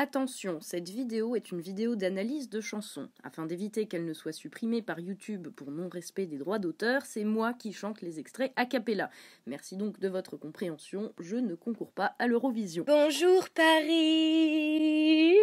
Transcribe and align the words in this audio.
Attention, 0.00 0.60
cette 0.60 0.90
vidéo 0.90 1.34
est 1.34 1.50
une 1.50 1.60
vidéo 1.60 1.96
d'analyse 1.96 2.48
de 2.48 2.60
chansons. 2.60 3.08
Afin 3.24 3.46
d'éviter 3.46 3.88
qu'elle 3.88 4.04
ne 4.04 4.12
soit 4.12 4.30
supprimée 4.30 4.80
par 4.80 5.00
YouTube 5.00 5.48
pour 5.48 5.72
non-respect 5.72 6.26
des 6.26 6.38
droits 6.38 6.60
d'auteur, 6.60 7.02
c'est 7.04 7.24
moi 7.24 7.52
qui 7.52 7.72
chante 7.72 8.00
les 8.00 8.20
extraits 8.20 8.52
a 8.54 8.64
cappella. 8.64 9.10
Merci 9.48 9.76
donc 9.76 9.98
de 9.98 10.06
votre 10.06 10.36
compréhension, 10.36 11.12
je 11.18 11.34
ne 11.34 11.56
concours 11.56 11.90
pas 11.90 12.14
à 12.20 12.28
l'Eurovision. 12.28 12.84
Bonjour 12.86 13.48
Paris 13.50 15.34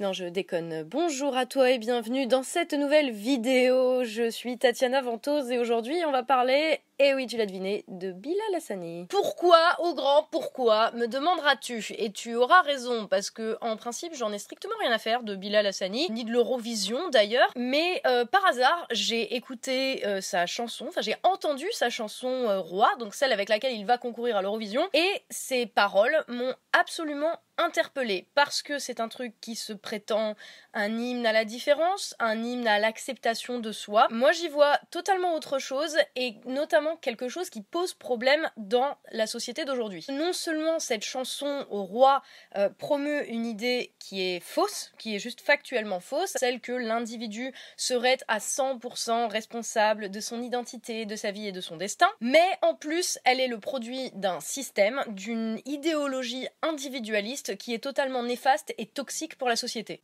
non, 0.00 0.12
je 0.12 0.24
déconne. 0.24 0.82
Bonjour 0.82 1.36
à 1.36 1.46
toi 1.46 1.70
et 1.70 1.78
bienvenue 1.78 2.26
dans 2.26 2.42
cette 2.42 2.72
nouvelle 2.72 3.12
vidéo. 3.12 4.02
Je 4.02 4.28
suis 4.28 4.58
Tatiana 4.58 5.00
Ventose 5.00 5.52
et 5.52 5.58
aujourd'hui 5.58 5.94
on 6.04 6.10
va 6.10 6.24
parler 6.24 6.80
et 7.00 7.08
eh 7.08 7.14
oui, 7.14 7.26
tu 7.26 7.36
l'as 7.36 7.46
deviné, 7.46 7.84
de 7.88 8.12
Bilal 8.12 8.54
Hassani. 8.54 9.06
Pourquoi, 9.10 9.58
au 9.80 9.94
grand 9.94 10.28
pourquoi, 10.30 10.92
me 10.92 11.06
demanderas-tu? 11.06 11.84
Et 11.98 12.12
tu 12.12 12.36
auras 12.36 12.62
raison, 12.62 13.08
parce 13.08 13.30
que 13.30 13.58
en 13.60 13.76
principe, 13.76 14.14
j'en 14.14 14.32
ai 14.32 14.38
strictement 14.38 14.74
rien 14.78 14.92
à 14.92 14.98
faire 14.98 15.24
de 15.24 15.34
Bilal 15.34 15.66
Hassani, 15.66 16.08
ni 16.10 16.24
de 16.24 16.30
l'Eurovision 16.30 17.08
d'ailleurs. 17.08 17.50
Mais 17.56 18.00
euh, 18.06 18.24
par 18.24 18.46
hasard, 18.46 18.86
j'ai 18.92 19.34
écouté 19.34 20.06
euh, 20.06 20.20
sa 20.20 20.46
chanson, 20.46 20.86
enfin 20.88 21.00
j'ai 21.00 21.16
entendu 21.24 21.66
sa 21.72 21.90
chanson 21.90 22.28
euh, 22.28 22.60
Roi, 22.60 22.88
donc 23.00 23.14
celle 23.14 23.32
avec 23.32 23.48
laquelle 23.48 23.74
il 23.74 23.86
va 23.86 23.98
concourir 23.98 24.36
à 24.36 24.42
l'Eurovision, 24.42 24.88
et 24.92 25.22
ses 25.30 25.66
paroles 25.66 26.24
m'ont 26.28 26.54
absolument 26.72 27.36
interpellée 27.58 28.28
parce 28.34 28.62
que 28.62 28.78
c'est 28.78 29.00
un 29.00 29.08
truc 29.08 29.34
qui 29.40 29.54
se 29.54 29.72
prétend 29.72 30.34
un 30.72 30.98
hymne 30.98 31.26
à 31.26 31.32
la 31.32 31.44
différence, 31.44 32.14
un 32.18 32.42
hymne 32.42 32.66
à 32.66 32.78
l'acceptation 32.78 33.58
de 33.58 33.72
soi. 33.72 34.08
Moi, 34.10 34.32
j'y 34.32 34.48
vois 34.48 34.78
totalement 34.90 35.34
autre 35.34 35.58
chose 35.58 35.96
et 36.16 36.36
notamment 36.46 36.83
quelque 37.00 37.28
chose 37.28 37.50
qui 37.50 37.62
pose 37.62 37.94
problème 37.94 38.50
dans 38.56 38.96
la 39.12 39.26
société 39.26 39.64
d'aujourd'hui. 39.64 40.04
Non 40.10 40.32
seulement 40.32 40.78
cette 40.78 41.04
chanson 41.04 41.66
au 41.70 41.84
roi 41.84 42.22
euh, 42.56 42.68
promeut 42.68 43.28
une 43.28 43.46
idée 43.46 43.92
qui 43.98 44.22
est 44.22 44.40
fausse, 44.40 44.92
qui 44.98 45.14
est 45.14 45.18
juste 45.18 45.40
factuellement 45.40 46.00
fausse, 46.00 46.32
celle 46.36 46.60
que 46.60 46.72
l'individu 46.72 47.52
serait 47.76 48.18
à 48.28 48.38
100% 48.38 49.28
responsable 49.28 50.10
de 50.10 50.20
son 50.20 50.42
identité, 50.42 51.06
de 51.06 51.16
sa 51.16 51.30
vie 51.30 51.48
et 51.48 51.52
de 51.52 51.60
son 51.60 51.76
destin, 51.76 52.08
mais 52.20 52.58
en 52.62 52.74
plus, 52.74 53.18
elle 53.24 53.40
est 53.40 53.48
le 53.48 53.58
produit 53.58 54.10
d'un 54.14 54.40
système, 54.40 55.02
d'une 55.08 55.60
idéologie 55.64 56.48
individualiste 56.62 57.56
qui 57.56 57.74
est 57.74 57.78
totalement 57.78 58.22
néfaste 58.22 58.74
et 58.78 58.86
toxique 58.86 59.36
pour 59.36 59.48
la 59.48 59.56
société. 59.56 60.00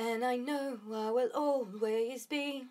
and 0.00 0.24
I 0.24 0.36
know 0.36 0.78
I 0.92 1.10
will 1.10 1.30
always 1.34 2.26
be. 2.26 2.64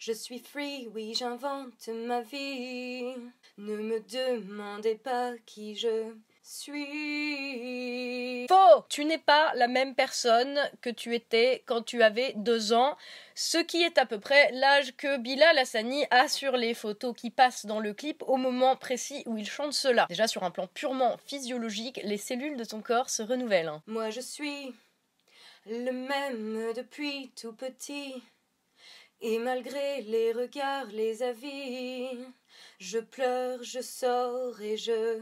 Je 0.00 0.12
suis 0.12 0.38
free, 0.38 0.88
oui, 0.94 1.12
j'invente 1.14 1.88
ma 1.88 2.22
vie. 2.22 3.04
Ne 3.58 3.76
me 3.76 4.00
demandez 4.00 4.94
pas 4.94 5.32
qui 5.44 5.76
je 5.76 6.14
suis. 6.42 6.86
Faux 8.48 8.86
Tu 8.88 9.04
n'es 9.04 9.18
pas 9.18 9.52
la 9.56 9.68
même 9.68 9.94
personne 9.94 10.58
que 10.80 10.88
tu 10.88 11.14
étais 11.14 11.62
quand 11.66 11.82
tu 11.82 12.02
avais 12.02 12.32
deux 12.36 12.72
ans, 12.72 12.96
ce 13.34 13.58
qui 13.58 13.82
est 13.82 13.98
à 13.98 14.06
peu 14.06 14.18
près 14.18 14.50
l'âge 14.52 14.96
que 14.96 15.18
Bilal 15.18 15.58
Hassani 15.58 16.06
a 16.10 16.28
sur 16.28 16.56
les 16.56 16.72
photos 16.72 17.14
qui 17.14 17.28
passent 17.28 17.66
dans 17.66 17.78
le 17.78 17.92
clip 17.92 18.22
au 18.26 18.38
moment 18.38 18.76
précis 18.76 19.22
où 19.26 19.36
il 19.36 19.46
chante 19.46 19.74
cela. 19.74 20.06
Déjà 20.08 20.26
sur 20.26 20.44
un 20.44 20.50
plan 20.50 20.66
purement 20.66 21.18
physiologique, 21.26 22.00
les 22.04 22.16
cellules 22.16 22.56
de 22.56 22.64
ton 22.64 22.80
corps 22.80 23.10
se 23.10 23.22
renouvellent. 23.22 23.68
Hein. 23.68 23.82
Moi 23.86 24.08
je 24.08 24.20
suis 24.20 24.74
le 25.66 25.92
même 25.92 26.72
depuis 26.72 27.32
tout 27.38 27.52
petit. 27.52 28.22
Et 29.22 29.38
malgré 29.38 30.00
les 30.02 30.32
regards, 30.32 30.86
les 30.86 31.22
avis, 31.22 32.08
je 32.78 32.98
pleure, 32.98 33.62
je 33.62 33.80
sors 33.80 34.60
et 34.62 34.78
je 34.78 35.20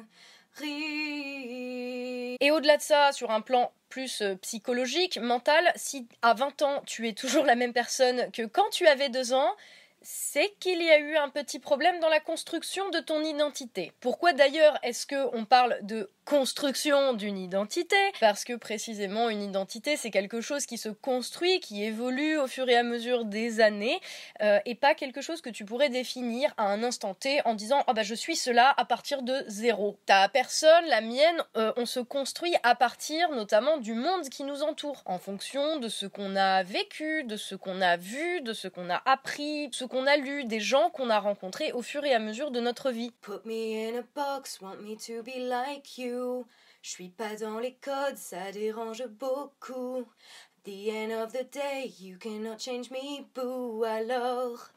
ris. 0.54 2.36
Et 2.40 2.50
au-delà 2.52 2.76
de 2.76 2.82
ça, 2.82 3.10
sur 3.12 3.32
un 3.32 3.40
plan 3.40 3.72
plus 3.88 4.22
euh, 4.22 4.36
psychologique, 4.36 5.18
mental, 5.18 5.72
si 5.74 6.06
à 6.22 6.34
20 6.34 6.62
ans 6.62 6.82
tu 6.86 7.08
es 7.08 7.12
toujours 7.12 7.44
la 7.44 7.56
même 7.56 7.72
personne 7.72 8.30
que 8.30 8.46
quand 8.46 8.70
tu 8.70 8.86
avais 8.86 9.08
2 9.08 9.32
ans, 9.32 9.56
c'est 10.00 10.54
qu'il 10.60 10.80
y 10.80 10.90
a 10.90 10.98
eu 10.98 11.16
un 11.16 11.28
petit 11.28 11.58
problème 11.58 11.98
dans 11.98 12.08
la 12.08 12.20
construction 12.20 12.88
de 12.90 13.00
ton 13.00 13.20
identité. 13.22 13.92
Pourquoi 13.98 14.32
d'ailleurs 14.32 14.78
est-ce 14.84 15.06
que 15.06 15.28
on 15.36 15.44
parle 15.44 15.76
de 15.82 16.08
construction 16.28 17.14
d'une 17.14 17.38
identité, 17.38 17.96
parce 18.20 18.44
que 18.44 18.52
précisément 18.52 19.30
une 19.30 19.42
identité 19.42 19.96
c'est 19.96 20.10
quelque 20.10 20.42
chose 20.42 20.66
qui 20.66 20.76
se 20.76 20.90
construit, 20.90 21.58
qui 21.60 21.82
évolue 21.82 22.36
au 22.36 22.46
fur 22.46 22.68
et 22.68 22.76
à 22.76 22.82
mesure 22.82 23.24
des 23.24 23.60
années, 23.60 23.98
euh, 24.42 24.58
et 24.66 24.74
pas 24.74 24.94
quelque 24.94 25.22
chose 25.22 25.40
que 25.40 25.48
tu 25.48 25.64
pourrais 25.64 25.88
définir 25.88 26.52
à 26.58 26.64
un 26.66 26.82
instant 26.82 27.14
T 27.14 27.40
en 27.46 27.54
disant 27.54 27.82
ah 27.86 27.94
bah 27.94 28.02
je 28.02 28.14
suis 28.14 28.36
cela 28.36 28.74
à 28.76 28.84
partir 28.84 29.22
de 29.22 29.42
zéro. 29.46 29.96
Ta 30.04 30.28
personne, 30.28 30.84
la 30.88 31.00
mienne, 31.00 31.42
euh, 31.56 31.72
on 31.78 31.86
se 31.86 32.00
construit 32.00 32.54
à 32.62 32.74
partir 32.74 33.30
notamment 33.30 33.78
du 33.78 33.94
monde 33.94 34.28
qui 34.28 34.44
nous 34.44 34.62
entoure, 34.62 35.02
en 35.06 35.18
fonction 35.18 35.78
de 35.78 35.88
ce 35.88 36.04
qu'on 36.04 36.36
a 36.36 36.62
vécu, 36.62 37.24
de 37.24 37.38
ce 37.38 37.54
qu'on 37.54 37.80
a 37.80 37.96
vu, 37.96 38.42
de 38.42 38.52
ce 38.52 38.68
qu'on 38.68 38.90
a 38.90 39.00
appris, 39.06 39.70
ce 39.72 39.86
qu'on 39.86 40.06
a 40.06 40.18
lu, 40.18 40.44
des 40.44 40.60
gens 40.60 40.90
qu'on 40.90 41.08
a 41.08 41.20
rencontrés 41.20 41.72
au 41.72 41.80
fur 41.80 42.04
et 42.04 42.12
à 42.12 42.18
mesure 42.18 42.50
de 42.50 42.60
notre 42.60 42.90
vie. 42.90 43.12
Put 43.22 43.46
me 43.46 43.88
in 43.88 44.00
a 44.00 44.02
box, 44.14 44.60
want 44.60 44.82
me 44.82 44.94
to 45.06 45.22
be 45.22 45.38
like 45.38 45.96
you. 45.96 46.17
Je 46.82 46.90
suis 46.90 47.08
pas 47.08 47.34
dans 47.36 47.58
les 47.58 47.74
codes, 47.74 48.16
ça 48.16 48.52
dérange 48.52 49.04
beaucoup. 49.06 50.04
The 50.64 50.90
end 50.90 51.22
of 51.22 51.32
the 51.32 51.50
day, 51.50 51.92
you 52.00 52.18
cannot 52.18 52.58
change 52.58 52.90
me, 52.90 53.22
boo. 53.34 53.84
Alors, 53.84 54.70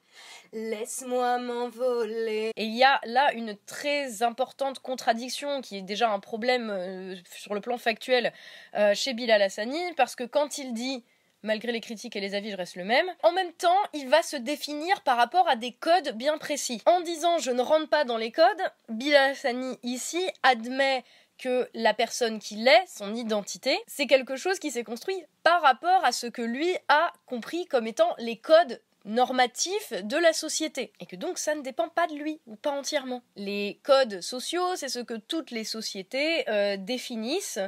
laisse-moi 0.53 1.38
m'envoler. 1.40 2.52
Et 2.56 2.66
il 2.66 2.75
y 2.75 2.84
a 2.84 3.00
là 3.06 3.34
une 3.34 3.56
très 3.66 4.24
importante 4.24 4.79
contradiction 4.79 5.62
qui 5.62 5.78
est 5.78 5.81
déjà 5.81 6.12
un 6.12 6.19
problème 6.19 6.69
euh, 6.69 7.16
sur 7.35 7.53
le 7.53 7.62
plan 7.62 7.78
factuel 7.78 8.34
euh, 8.75 8.94
chez 8.94 9.13
Bilal 9.13 9.41
Hassani, 9.41 9.94
parce 9.96 10.16
que 10.16 10.23
quand 10.23 10.58
il 10.58 10.73
dit 10.73 11.03
malgré 11.44 11.72
les 11.72 11.81
critiques 11.81 12.16
et 12.16 12.19
les 12.19 12.35
avis, 12.35 12.52
je 12.52 12.58
reste 12.58 12.75
le 12.75 12.85
même. 12.85 13.08
En 13.23 13.31
même 13.31 13.52
temps, 13.53 13.78
il 13.94 14.08
va 14.09 14.22
se 14.22 14.35
définir 14.35 15.02
par 15.02 15.18
rapport 15.18 15.47
à 15.50 15.56
des 15.56 15.72
codes 15.72 16.16
bien 16.16 16.38
précis. 16.38 16.81
En 16.85 17.02
disant 17.02 17.38
je 17.40 17.52
ne 17.52 17.62
rentre 17.62 17.90
pas 17.90 18.06
dans 18.06 18.18
les 18.18 18.31
codes, 18.31 18.62
Bilal 18.90 19.31
Hassani 19.31 19.78
ici 19.84 20.23
admet 20.44 21.03
que 21.41 21.68
la 21.74 21.94
personne 21.94 22.40
qu'il 22.40 22.68
est, 22.68 22.85
son 22.88 23.16
identité, 23.16 23.78
c'est 23.88 24.06
quelque 24.06 24.35
chose 24.35 24.59
qui 24.59 24.69
s'est 24.72 24.84
construit 24.84 25.22
par 25.44 25.62
rapport 25.62 26.06
à 26.06 26.12
ce 26.12 26.28
que 26.28 26.44
lui 26.44 26.72
a 26.88 27.12
compris 27.25 27.66
comme 27.66 27.88
étant 27.88 28.13
les 28.19 28.38
codes 28.38 28.79
normatifs 29.06 29.94
de 30.03 30.18
la 30.18 30.31
société 30.31 30.94
et 31.00 31.07
que 31.07 31.16
donc 31.16 31.40
ça 31.40 31.56
ne 31.56 31.62
dépend 31.62 31.90
pas 31.90 32.07
de 32.07 32.13
lui 32.13 32.40
ou 32.46 32.56
pas 32.56 32.69
entièrement. 32.69 33.24
Les 33.35 33.79
codes 33.84 34.22
sociaux, 34.22 34.75
c'est 34.75 34.90
ce 34.90 35.00
que 35.00 35.16
toutes 35.16 35.52
les 35.52 35.63
sociétés 35.63 36.47
euh, 36.50 36.78
définissent, 36.78 37.59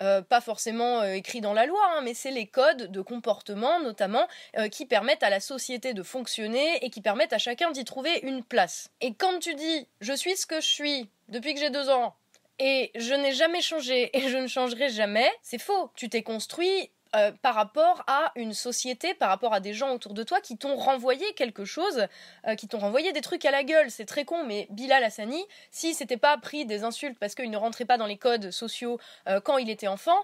euh, 0.00 0.22
pas 0.22 0.40
forcément 0.40 1.00
euh, 1.00 1.14
écrit 1.14 1.40
dans 1.40 1.54
la 1.54 1.66
loi, 1.66 1.80
hein, 1.90 2.02
mais 2.04 2.14
c'est 2.14 2.30
les 2.30 2.46
codes 2.46 2.90
de 2.90 3.00
comportement 3.00 3.80
notamment 3.80 4.28
qui 4.70 4.86
permettent 4.86 5.22
à 5.22 5.30
la 5.30 5.40
société 5.40 5.94
de 5.94 6.02
fonctionner 6.02 6.84
et 6.84 6.90
qui 6.90 7.00
permettent 7.00 7.32
à 7.32 7.38
chacun 7.38 7.70
d'y 7.72 7.84
trouver 7.84 8.20
une 8.22 8.44
place. 8.44 8.90
Et 9.00 9.14
quand 9.14 9.38
tu 9.40 9.54
dis 9.54 9.88
je 10.00 10.12
suis 10.12 10.36
ce 10.36 10.46
que 10.46 10.60
je 10.60 10.68
suis 10.68 11.10
depuis 11.28 11.54
que 11.54 11.60
j'ai 11.60 11.70
deux 11.70 11.90
ans, 11.90 12.14
et 12.58 12.90
je 12.94 13.14
n'ai 13.14 13.32
jamais 13.32 13.60
changé 13.60 14.10
et 14.16 14.28
je 14.28 14.36
ne 14.36 14.46
changerai 14.46 14.88
jamais, 14.88 15.30
c'est 15.42 15.58
faux. 15.58 15.90
Tu 15.94 16.08
t'es 16.08 16.22
construit 16.22 16.90
euh, 17.14 17.30
par 17.40 17.54
rapport 17.54 18.02
à 18.08 18.32
une 18.34 18.52
société, 18.52 19.14
par 19.14 19.28
rapport 19.28 19.54
à 19.54 19.60
des 19.60 19.72
gens 19.72 19.94
autour 19.94 20.12
de 20.12 20.22
toi 20.22 20.40
qui 20.40 20.58
t'ont 20.58 20.76
renvoyé 20.76 21.24
quelque 21.34 21.64
chose, 21.64 22.06
euh, 22.46 22.56
qui 22.56 22.66
t'ont 22.66 22.78
renvoyé 22.78 23.12
des 23.12 23.20
trucs 23.20 23.44
à 23.44 23.50
la 23.50 23.62
gueule. 23.62 23.90
C'est 23.90 24.04
très 24.04 24.24
con, 24.24 24.44
mais 24.44 24.66
Bilal 24.70 25.04
Hassani, 25.04 25.42
si 25.70 25.94
s'était 25.94 26.16
pas 26.16 26.36
pris 26.36 26.66
des 26.66 26.82
insultes 26.82 27.18
parce 27.18 27.34
qu'il 27.34 27.50
ne 27.50 27.56
rentrait 27.56 27.84
pas 27.84 27.96
dans 27.96 28.06
les 28.06 28.18
codes 28.18 28.50
sociaux 28.50 28.98
euh, 29.28 29.40
quand 29.40 29.56
il 29.58 29.70
était 29.70 29.88
enfant, 29.88 30.18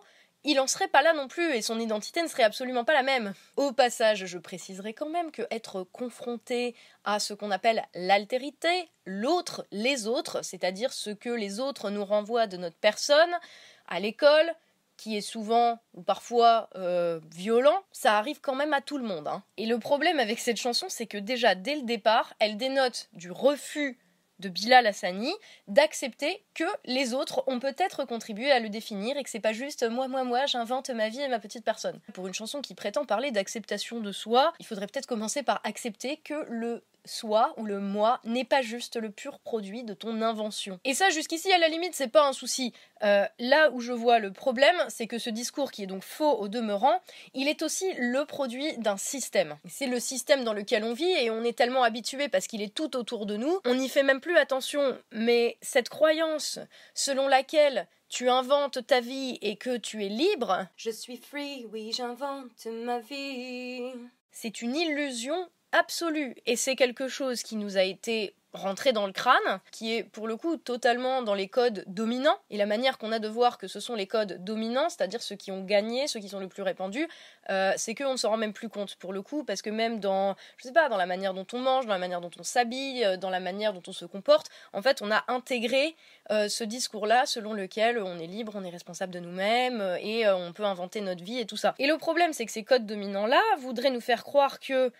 il 0.44 0.60
en 0.60 0.66
serait 0.66 0.88
pas 0.88 1.02
là 1.02 1.12
non 1.12 1.28
plus 1.28 1.54
et 1.54 1.62
son 1.62 1.78
identité 1.78 2.22
ne 2.22 2.28
serait 2.28 2.42
absolument 2.42 2.84
pas 2.84 2.92
la 2.94 3.02
même. 3.02 3.34
Au 3.56 3.72
passage, 3.72 4.26
je 4.26 4.38
préciserai 4.38 4.92
quand 4.92 5.08
même 5.08 5.30
que 5.30 5.42
être 5.50 5.84
confronté 5.84 6.74
à 7.04 7.20
ce 7.20 7.34
qu'on 7.34 7.50
appelle 7.50 7.84
l'altérité, 7.94 8.90
l'autre, 9.04 9.66
les 9.70 10.06
autres, 10.06 10.42
c'est-à-dire 10.42 10.92
ce 10.92 11.10
que 11.10 11.30
les 11.30 11.60
autres 11.60 11.90
nous 11.90 12.04
renvoient 12.04 12.46
de 12.46 12.56
notre 12.56 12.76
personne, 12.76 13.38
à 13.86 14.00
l'école, 14.00 14.52
qui 14.96 15.16
est 15.16 15.20
souvent 15.20 15.80
ou 15.94 16.02
parfois 16.02 16.68
euh, 16.76 17.20
violent, 17.34 17.82
ça 17.92 18.18
arrive 18.18 18.40
quand 18.40 18.54
même 18.54 18.72
à 18.72 18.80
tout 18.80 18.98
le 18.98 19.04
monde. 19.04 19.26
Hein. 19.26 19.42
Et 19.56 19.66
le 19.66 19.78
problème 19.78 20.20
avec 20.20 20.38
cette 20.38 20.58
chanson, 20.58 20.86
c'est 20.88 21.06
que 21.06 21.18
déjà 21.18 21.54
dès 21.54 21.74
le 21.74 21.82
départ, 21.82 22.34
elle 22.38 22.56
dénote 22.56 23.08
du 23.12 23.30
refus 23.30 23.98
de 24.38 24.48
Bilal 24.48 24.86
Hassani 24.86 25.32
d'accepter 25.68 26.44
que 26.54 26.64
les 26.84 27.14
autres 27.14 27.44
ont 27.46 27.60
peut-être 27.60 28.04
contribué 28.04 28.50
à 28.50 28.60
le 28.60 28.68
définir 28.68 29.16
et 29.16 29.22
que 29.22 29.30
c'est 29.30 29.40
pas 29.40 29.52
juste 29.52 29.88
moi, 29.88 30.08
moi, 30.08 30.24
moi, 30.24 30.46
j'invente 30.46 30.90
ma 30.90 31.08
vie 31.08 31.20
et 31.20 31.28
ma 31.28 31.38
petite 31.38 31.64
personne. 31.64 32.00
Pour 32.12 32.26
une 32.26 32.34
chanson 32.34 32.60
qui 32.60 32.74
prétend 32.74 33.04
parler 33.04 33.30
d'acceptation 33.30 34.00
de 34.00 34.12
soi, 34.12 34.52
il 34.58 34.66
faudrait 34.66 34.86
peut-être 34.86 35.06
commencer 35.06 35.42
par 35.42 35.60
accepter 35.64 36.16
que 36.18 36.46
le 36.48 36.84
soi 37.04 37.54
ou 37.56 37.64
le 37.64 37.80
moi 37.80 38.20
n'est 38.24 38.44
pas 38.44 38.62
juste 38.62 38.96
le 38.96 39.10
pur 39.10 39.38
produit 39.40 39.84
de 39.84 39.94
ton 39.94 40.22
invention. 40.22 40.80
Et 40.84 40.94
ça, 40.94 41.10
jusqu'ici, 41.10 41.52
à 41.52 41.58
la 41.58 41.68
limite, 41.68 41.94
c'est 41.94 42.08
pas 42.08 42.26
un 42.26 42.32
souci. 42.32 42.72
Euh, 43.02 43.26
là 43.38 43.70
où 43.70 43.80
je 43.80 43.92
vois 43.92 44.18
le 44.18 44.32
problème, 44.32 44.76
c'est 44.88 45.06
que 45.06 45.18
ce 45.18 45.30
discours, 45.30 45.72
qui 45.72 45.82
est 45.82 45.86
donc 45.86 46.04
faux 46.04 46.32
au 46.38 46.48
demeurant, 46.48 47.00
il 47.34 47.48
est 47.48 47.62
aussi 47.62 47.92
le 47.98 48.24
produit 48.24 48.76
d'un 48.78 48.96
système. 48.96 49.58
C'est 49.68 49.86
le 49.86 50.00
système 50.00 50.44
dans 50.44 50.52
lequel 50.52 50.84
on 50.84 50.92
vit 50.92 51.10
et 51.10 51.30
on 51.30 51.42
est 51.42 51.56
tellement 51.56 51.82
habitué 51.82 52.28
parce 52.28 52.46
qu'il 52.46 52.62
est 52.62 52.74
tout 52.74 52.96
autour 52.96 53.26
de 53.26 53.36
nous, 53.36 53.58
on 53.64 53.74
n'y 53.74 53.88
fait 53.88 54.02
même 54.02 54.20
plus 54.20 54.36
attention. 54.36 54.96
Mais 55.12 55.58
cette 55.60 55.88
croyance 55.88 56.58
selon 56.94 57.28
laquelle 57.28 57.88
tu 58.08 58.28
inventes 58.28 58.86
ta 58.86 59.00
vie 59.00 59.38
et 59.40 59.56
que 59.56 59.76
tu 59.76 60.04
es 60.04 60.08
libre, 60.08 60.66
je 60.76 60.90
suis 60.90 61.16
free, 61.16 61.66
oui, 61.72 61.92
j'invente 61.92 62.66
ma 62.66 63.00
vie. 63.00 63.90
C'est 64.30 64.62
une 64.62 64.76
illusion 64.76 65.48
absolue 65.72 66.34
et 66.46 66.56
c'est 66.56 66.76
quelque 66.76 67.08
chose 67.08 67.42
qui 67.42 67.56
nous 67.56 67.76
a 67.76 67.82
été 67.82 68.34
rentrer 68.52 68.92
dans 68.92 69.06
le 69.06 69.12
crâne, 69.12 69.60
qui 69.70 69.94
est 69.94 70.04
pour 70.04 70.26
le 70.26 70.36
coup 70.36 70.56
totalement 70.56 71.22
dans 71.22 71.34
les 71.34 71.48
codes 71.48 71.84
dominants, 71.86 72.38
et 72.50 72.56
la 72.56 72.66
manière 72.66 72.98
qu'on 72.98 73.12
a 73.12 73.18
de 73.18 73.28
voir 73.28 73.56
que 73.56 73.66
ce 73.66 73.80
sont 73.80 73.94
les 73.94 74.06
codes 74.06 74.44
dominants, 74.44 74.88
c'est-à-dire 74.90 75.22
ceux 75.22 75.36
qui 75.36 75.50
ont 75.50 75.64
gagné, 75.64 76.06
ceux 76.06 76.20
qui 76.20 76.28
sont 76.28 76.38
le 76.38 76.48
plus 76.48 76.62
répandus, 76.62 77.08
euh, 77.50 77.72
c'est 77.76 77.94
qu'on 77.94 78.12
ne 78.12 78.16
s'en 78.16 78.30
rend 78.30 78.36
même 78.36 78.52
plus 78.52 78.68
compte 78.68 78.96
pour 78.96 79.12
le 79.12 79.22
coup, 79.22 79.44
parce 79.44 79.62
que 79.62 79.70
même 79.70 80.00
dans, 80.00 80.36
je 80.58 80.64
sais 80.64 80.72
pas, 80.72 80.88
dans 80.88 80.98
la 80.98 81.06
manière 81.06 81.32
dont 81.32 81.46
on 81.52 81.58
mange, 81.58 81.86
dans 81.86 81.92
la 81.92 81.98
manière 81.98 82.20
dont 82.20 82.30
on 82.38 82.42
s'habille, 82.42 83.04
euh, 83.04 83.16
dans 83.16 83.30
la 83.30 83.40
manière 83.40 83.72
dont 83.72 83.82
on 83.86 83.92
se 83.92 84.04
comporte, 84.04 84.48
en 84.72 84.82
fait, 84.82 85.00
on 85.00 85.10
a 85.10 85.24
intégré 85.28 85.96
euh, 86.30 86.48
ce 86.48 86.64
discours-là 86.64 87.24
selon 87.24 87.54
lequel 87.54 87.98
on 87.98 88.18
est 88.18 88.26
libre, 88.26 88.52
on 88.54 88.64
est 88.64 88.70
responsable 88.70 89.14
de 89.14 89.20
nous-mêmes, 89.20 89.96
et 90.02 90.28
on 90.28 90.52
peut 90.52 90.64
inventer 90.64 91.00
notre 91.00 91.24
vie 91.24 91.38
et 91.38 91.46
tout 91.46 91.56
ça. 91.56 91.74
Et 91.78 91.86
le 91.86 91.96
problème, 91.96 92.32
c'est 92.32 92.44
que 92.44 92.52
ces 92.52 92.64
codes 92.64 92.84
dominants-là 92.84 93.40
voudraient 93.58 93.90
nous 93.90 94.00
faire 94.00 94.24
croire 94.24 94.60
que 94.60 94.92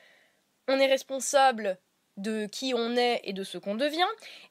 on 0.69 0.79
est 0.79 0.87
responsable 0.87 1.79
de 2.17 2.47
qui 2.47 2.75
on 2.75 2.97
est 2.97 3.21
et 3.25 3.33
de 3.33 3.43
ce 3.43 3.59
qu'on 3.59 3.75
devient, 3.75 4.09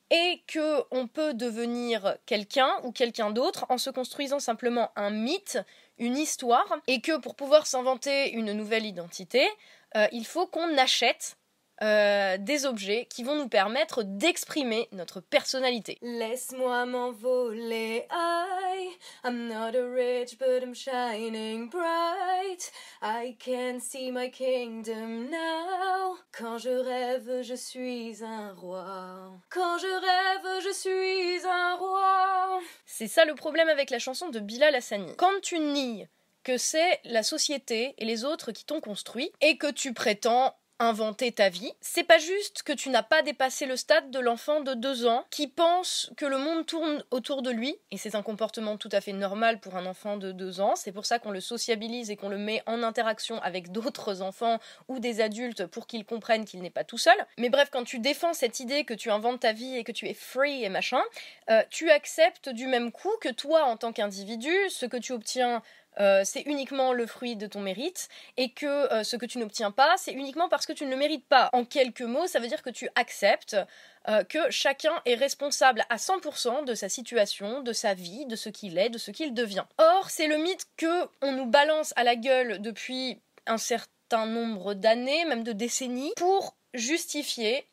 et 0.09 0.43
que 0.47 0.83
on 0.91 1.07
peut 1.07 1.33
devenir 1.33 2.17
quelqu'un 2.25 2.71
ou 2.83 2.91
quelqu'un 2.91 3.31
d'autre 3.31 3.65
en 3.69 3.77
se 3.77 3.89
construisant 3.89 4.39
simplement 4.39 4.91
un 4.95 5.11
mythe, 5.11 5.59
une 5.97 6.17
histoire, 6.17 6.67
et 6.87 7.01
que 7.01 7.17
pour 7.17 7.35
pouvoir 7.35 7.67
s'inventer 7.67 8.31
une 8.31 8.53
nouvelle 8.53 8.85
identité, 8.85 9.47
euh, 9.95 10.07
il 10.11 10.25
faut 10.25 10.47
qu'on 10.47 10.77
achète 10.77 11.37
euh, 11.81 12.37
des 12.37 12.65
objets 12.65 13.07
qui 13.09 13.23
vont 13.23 13.35
nous 13.35 13.47
permettre 13.47 14.03
d'exprimer 14.03 14.87
notre 14.91 15.19
personnalité. 15.19 15.97
Laisse-moi 16.01 16.85
m'envoler, 16.85 18.05
I, 18.11 18.89
I'm 19.23 19.47
not 19.47 19.75
a 19.75 19.87
rich 19.89 20.37
but 20.37 20.61
I'm 20.61 20.75
shining 20.75 21.69
bright. 21.69 22.71
I 23.01 23.35
can 23.43 23.79
see 23.79 24.11
my 24.11 24.29
kingdom 24.29 25.29
now. 25.29 26.17
Quand 26.31 26.57
je 26.57 26.69
rêve, 26.69 27.41
je 27.41 27.55
suis 27.55 28.23
un 28.23 28.53
roi. 28.53 29.31
Quand 29.49 29.77
je 29.77 29.87
rêve, 29.87 30.63
je 30.63 30.73
suis 30.73 31.47
un 31.47 31.75
roi. 31.75 32.59
C'est 32.85 33.07
ça 33.07 33.25
le 33.25 33.35
problème 33.35 33.69
avec 33.69 33.89
la 33.89 33.99
chanson 33.99 34.29
de 34.29 34.39
Bilal 34.39 34.75
Hassani. 34.75 35.15
Quand 35.17 35.41
tu 35.41 35.59
nies 35.59 36.05
que 36.43 36.57
c'est 36.57 36.99
la 37.03 37.23
société 37.23 37.93
et 37.97 38.05
les 38.05 38.25
autres 38.25 38.51
qui 38.51 38.65
t'ont 38.65 38.81
construit 38.81 39.31
et 39.41 39.57
que 39.57 39.71
tu 39.71 39.93
prétends 39.93 40.55
inventer 40.81 41.31
ta 41.31 41.49
vie. 41.49 41.71
C'est 41.79 42.03
pas 42.03 42.17
juste 42.17 42.63
que 42.63 42.73
tu 42.73 42.89
n'as 42.89 43.03
pas 43.03 43.21
dépassé 43.21 43.65
le 43.65 43.77
stade 43.77 44.09
de 44.09 44.19
l'enfant 44.19 44.61
de 44.61 44.73
deux 44.73 45.05
ans 45.05 45.25
qui 45.29 45.47
pense 45.47 46.11
que 46.17 46.25
le 46.25 46.39
monde 46.39 46.65
tourne 46.65 47.03
autour 47.11 47.43
de 47.43 47.51
lui, 47.51 47.75
et 47.91 47.97
c'est 47.97 48.15
un 48.15 48.23
comportement 48.23 48.77
tout 48.77 48.89
à 48.91 48.99
fait 48.99 49.13
normal 49.13 49.59
pour 49.59 49.75
un 49.75 49.85
enfant 49.85 50.17
de 50.17 50.31
deux 50.31 50.59
ans. 50.59 50.75
C'est 50.75 50.91
pour 50.91 51.05
ça 51.05 51.19
qu'on 51.19 51.31
le 51.31 51.39
sociabilise 51.39 52.09
et 52.09 52.15
qu'on 52.15 52.29
le 52.29 52.37
met 52.37 52.63
en 52.65 52.81
interaction 52.81 53.39
avec 53.41 53.71
d'autres 53.71 54.21
enfants 54.21 54.59
ou 54.87 54.99
des 54.99 55.21
adultes 55.21 55.67
pour 55.67 55.85
qu'ils 55.85 56.05
comprennent 56.05 56.45
qu'il 56.45 56.61
n'est 56.61 56.69
pas 56.71 56.83
tout 56.83 56.97
seul. 56.97 57.17
Mais 57.37 57.49
bref, 57.49 57.69
quand 57.71 57.83
tu 57.83 57.99
défends 57.99 58.33
cette 58.33 58.59
idée 58.59 58.83
que 58.83 58.93
tu 58.93 59.11
inventes 59.11 59.41
ta 59.41 59.53
vie 59.53 59.75
et 59.75 59.83
que 59.83 59.91
tu 59.91 60.07
es 60.07 60.13
free 60.15 60.63
et 60.63 60.69
machin, 60.69 61.01
euh, 61.49 61.61
tu 61.69 61.91
acceptes 61.91 62.49
du 62.49 62.67
même 62.67 62.91
coup 62.91 63.15
que 63.21 63.29
toi, 63.29 63.65
en 63.65 63.77
tant 63.77 63.93
qu'individu, 63.93 64.51
ce 64.69 64.87
que 64.87 64.97
tu 64.97 65.11
obtiens 65.13 65.61
euh, 65.99 66.21
c'est 66.23 66.41
uniquement 66.41 66.93
le 66.93 67.05
fruit 67.05 67.35
de 67.35 67.47
ton 67.47 67.59
mérite 67.59 68.07
et 68.37 68.51
que 68.51 68.65
euh, 68.65 69.03
ce 69.03 69.15
que 69.15 69.25
tu 69.25 69.37
n'obtiens 69.37 69.71
pas, 69.71 69.95
c'est 69.97 70.13
uniquement 70.13 70.49
parce 70.49 70.65
que 70.65 70.73
tu 70.73 70.85
ne 70.85 70.91
le 70.91 70.95
mérites 70.95 71.27
pas. 71.27 71.49
En 71.53 71.65
quelques 71.65 72.01
mots, 72.01 72.27
ça 72.27 72.39
veut 72.39 72.47
dire 72.47 72.63
que 72.63 72.69
tu 72.69 72.89
acceptes 72.95 73.57
euh, 74.07 74.23
que 74.23 74.49
chacun 74.49 74.93
est 75.05 75.15
responsable 75.15 75.83
à 75.89 75.97
100% 75.97 76.65
de 76.65 76.73
sa 76.73 76.89
situation, 76.89 77.61
de 77.61 77.73
sa 77.73 77.93
vie, 77.93 78.25
de 78.25 78.35
ce 78.35 78.49
qu'il 78.49 78.77
est, 78.77 78.89
de 78.89 78.97
ce 78.97 79.11
qu'il 79.11 79.33
devient. 79.33 79.65
Or, 79.77 80.09
c'est 80.09 80.27
le 80.27 80.37
mythe 80.37 80.65
que 80.77 81.07
on 81.21 81.33
nous 81.33 81.45
balance 81.45 81.93
à 81.97 82.03
la 82.03 82.15
gueule 82.15 82.61
depuis 82.61 83.19
un 83.45 83.57
certain 83.57 84.25
nombre 84.25 84.73
d'années, 84.73 85.25
même 85.25 85.43
de 85.43 85.51
décennies, 85.51 86.13
pour 86.15 86.55
justifier 86.73 87.65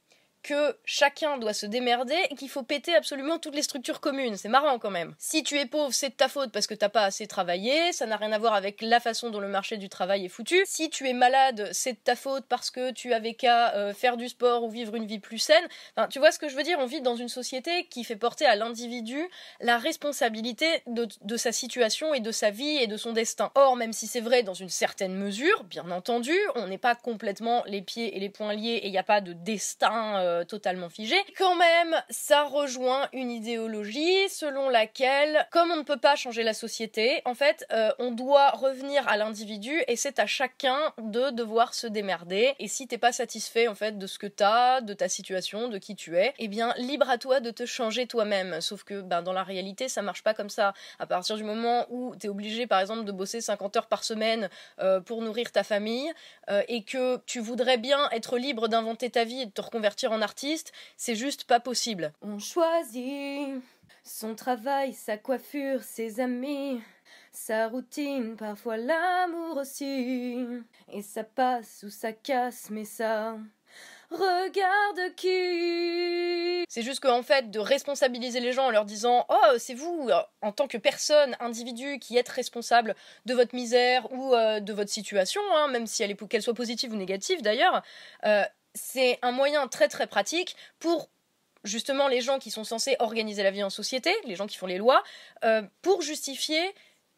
que 0.43 0.77
chacun 0.85 1.39
doit 1.39 1.53
se 1.53 1.67
démerder 1.67 2.17
et 2.31 2.35
qu'il 2.35 2.49
faut 2.49 2.63
péter 2.63 2.95
absolument 2.95 3.39
toutes 3.39 3.55
les 3.55 3.63
structures 3.63 4.01
communes. 4.01 4.37
C'est 4.37 4.49
marrant 4.49 4.79
quand 4.79 4.91
même. 4.91 5.15
Si 5.19 5.43
tu 5.43 5.59
es 5.59 5.67
pauvre, 5.67 5.93
c'est 5.93 6.11
de 6.11 6.15
ta 6.15 6.29
faute 6.29 6.53
parce 6.53 6.67
que 6.67 6.75
t'as 6.75 6.89
pas 6.89 7.05
assez 7.05 7.27
travaillé, 7.27 7.93
ça 7.93 8.07
n'a 8.07 8.17
rien 8.17 8.33
à 8.33 8.39
voir 8.39 8.55
avec 8.55 8.81
la 8.83 9.01
façon 9.01 9.31
dont 9.31 9.41
le 9.41 9.49
marché 9.49 9.77
du 9.77 9.89
travail 9.89 10.25
est 10.25 10.29
foutu. 10.29 10.63
Si 10.67 10.91
tu 10.91 11.09
es 11.09 11.13
malade, 11.13 11.69
c'est 11.73 11.93
de 11.93 11.99
ta 11.99 12.17
faute 12.17 12.45
parce 12.49 12.71
que 12.71 12.93
tu 12.93 13.13
avais 13.13 13.35
qu'à 13.35 13.75
euh, 13.75 13.95
faire 13.95 14.17
du 14.17 14.29
sport 14.29 14.65
ou 14.65 14.71
vivre 14.71 14.95
une 14.95 15.07
vie 15.07 15.19
plus 15.19 15.39
saine. 15.39 15.65
Enfin, 15.97 16.09
tu 16.09 16.19
vois 16.19 16.33
ce 16.33 16.39
que 16.39 16.49
je 16.49 16.57
veux 16.57 16.63
dire? 16.63 16.79
On 16.81 16.87
vit 16.87 17.01
dans 17.01 17.17
une 17.17 17.29
société 17.29 17.87
qui 17.87 18.05
fait 18.05 18.17
porter 18.17 18.47
à 18.47 18.57
l'individu 18.57 19.29
la 19.61 19.79
responsabilité 19.79 20.83
de, 20.87 21.37
sa 21.37 21.53
situation 21.53 22.15
et 22.15 22.21
de 22.21 22.33
sa 22.33 22.51
vie 22.51 22.77
et 22.77 22.87
de 22.87 22.97
son 22.97 23.13
destin. 23.13 23.51
Or, 23.55 23.77
même 23.77 23.93
si 23.93 24.07
c'est 24.07 24.21
vrai 24.21 24.43
dans 24.43 24.55
une 24.55 24.69
certaine 24.69 25.15
mesure, 25.15 25.65
bien 25.65 25.91
entendu, 25.91 26.35
on 26.55 26.67
n'est 26.67 26.79
pas 26.79 26.95
complètement 26.95 27.63
les 27.67 27.83
pieds 27.83 28.17
et 28.17 28.21
les 28.21 28.29
poings 28.29 28.55
liés 28.55 28.81
et 28.83 28.87
il 28.87 28.91
n'y 28.91 28.99
a 28.99 29.03
pas 29.03 29.21
de 29.21 29.33
destin. 29.33 30.19
Euh, 30.19 30.28
totalement 30.45 30.89
figé. 30.89 31.17
Quand 31.37 31.55
même, 31.55 31.95
ça 32.11 32.45
rejoint 32.45 33.09
une 33.13 33.31
idéologie 33.31 34.29
selon 34.29 34.69
laquelle, 34.69 35.47
comme 35.51 35.71
on 35.71 35.77
ne 35.77 35.83
peut 35.83 35.99
pas 35.99 36.17
changer 36.17 36.43
la 36.43 36.55
société, 36.55 37.23
en 37.25 37.35
fait, 37.35 37.67
euh, 37.73 37.91
on 37.99 38.11
doit 38.11 38.51
revenir 38.51 39.07
à 39.09 39.17
l'individu 39.17 39.83
et 39.87 39.97
c'est 39.97 40.19
à 40.19 40.27
chacun 40.27 40.79
de 40.99 41.31
devoir 41.31 41.75
se 41.75 41.87
démerder. 41.87 42.55
Et 42.59 42.69
si 42.69 42.87
t'es 42.87 42.99
pas 42.99 43.13
satisfait 43.13 43.69
en 43.69 43.75
fait 43.75 43.99
de 43.99 44.07
ce 44.07 44.19
que 44.19 44.27
t'as, 44.27 44.81
de 44.81 44.95
ta 44.95 45.09
situation, 45.09 45.69
de 45.69 45.79
qui 45.79 45.97
tu 45.97 46.17
es, 46.17 46.35
eh 46.39 46.49
bien 46.49 46.75
libre 46.77 47.09
à 47.09 47.19
toi 47.19 47.41
de 47.41 47.51
te 47.51 47.67
changer 47.67 48.07
toi-même. 48.07 48.61
Sauf 48.61 48.85
que 48.85 49.01
ben, 49.01 49.23
dans 49.23 49.33
la 49.33 49.43
réalité, 49.43 49.89
ça 49.89 50.03
marche 50.03 50.23
pas 50.23 50.35
comme 50.35 50.51
ça. 50.51 50.75
À 50.99 51.07
partir 51.07 51.37
du 51.37 51.45
moment 51.45 51.87
où 51.91 52.15
t'es 52.17 52.29
obligé, 52.29 52.67
par 52.67 52.81
exemple, 52.81 53.05
de 53.05 53.13
bosser 53.13 53.41
50 53.41 53.77
heures 53.77 53.87
par 53.87 54.05
semaine 54.05 54.49
euh, 54.81 55.01
pour 55.01 55.23
nourrir 55.23 55.53
ta 55.53 55.63
famille 55.63 56.13
euh, 56.51 56.63
et 56.69 56.83
que 56.83 57.19
tu 57.27 57.41
voudrais 57.41 57.79
bien 57.79 58.09
être 58.11 58.39
libre 58.39 58.69
d'inventer 58.69 59.11
ta 59.11 59.25
vie 59.25 59.43
et 59.43 59.47
de 59.47 59.51
te 59.51 59.61
reconvertir 59.61 60.13
en 60.13 60.18
artiste, 60.23 60.73
c'est 60.97 61.15
juste 61.15 61.45
pas 61.45 61.61
possible. 61.61 62.13
On 62.23 62.39
choisit 62.39 63.63
son 64.05 64.35
travail, 64.35 64.95
sa 64.95 65.17
coiffure, 65.17 65.83
ses 65.83 66.21
amis, 66.21 66.81
sa 67.33 67.69
routine, 67.69 68.37
parfois 68.37 68.77
l'amour 68.77 69.59
aussi. 69.59 70.47
Et 70.93 71.03
ça 71.03 71.25
passe 71.25 71.85
ou 71.87 71.91
ça 71.91 72.13
casse, 72.13 72.71
mais 72.71 72.85
ça. 72.85 73.37
Regarde 74.11 75.15
qui 75.17 76.65
C'est 76.71 76.83
juste 76.83 77.01
qu'en 77.01 77.23
fait, 77.23 77.51
de 77.51 77.59
responsabiliser 77.59 78.41
les 78.41 78.53
gens 78.53 78.67
en 78.67 78.71
leur 78.71 78.87
disant 78.87 79.27
Oh, 79.29 79.59
c'est 79.59 79.75
vous, 79.75 80.09
en 80.41 80.53
tant 80.53 80.67
que 80.67 80.79
personne, 80.79 81.37
individu, 81.41 81.99
qui 81.99 82.17
êtes 82.17 82.29
responsable 82.31 82.95
de 83.27 83.35
votre 83.35 83.55
misère 83.55 84.11
ou 84.11 84.35
euh, 84.35 84.61
de 84.61 84.73
votre 84.73 84.91
situation, 84.91 85.43
hein, 85.55 85.69
même 85.69 85.87
si 85.87 86.03
elle 86.03 86.11
est 86.11 86.29
qu'elle 86.29 86.43
soit 86.43 86.55
positive 86.55 86.93
ou 86.93 86.97
négative 86.97 87.43
d'ailleurs, 87.43 87.83
euh, 88.25 88.45
c'est 88.79 89.19
un 89.23 89.33
moyen 89.33 89.69
très 89.69 89.89
très 89.89 90.07
pratique 90.07 90.57
pour 90.79 91.11
justement 91.65 92.09
les 92.09 92.21
gens 92.21 92.39
qui 92.39 92.51
sont 92.51 92.65
censés 92.65 92.97
organiser 93.01 93.43
la 93.43 93.51
vie 93.51 93.63
en 93.63 93.71
société, 93.71 94.15
les 94.25 94.37
gens 94.37 94.47
qui 94.47 94.57
font 94.57 94.67
les 94.67 94.79
lois, 94.79 95.03
euh, 95.45 95.63
pour 95.83 96.03
justifier 96.03 96.75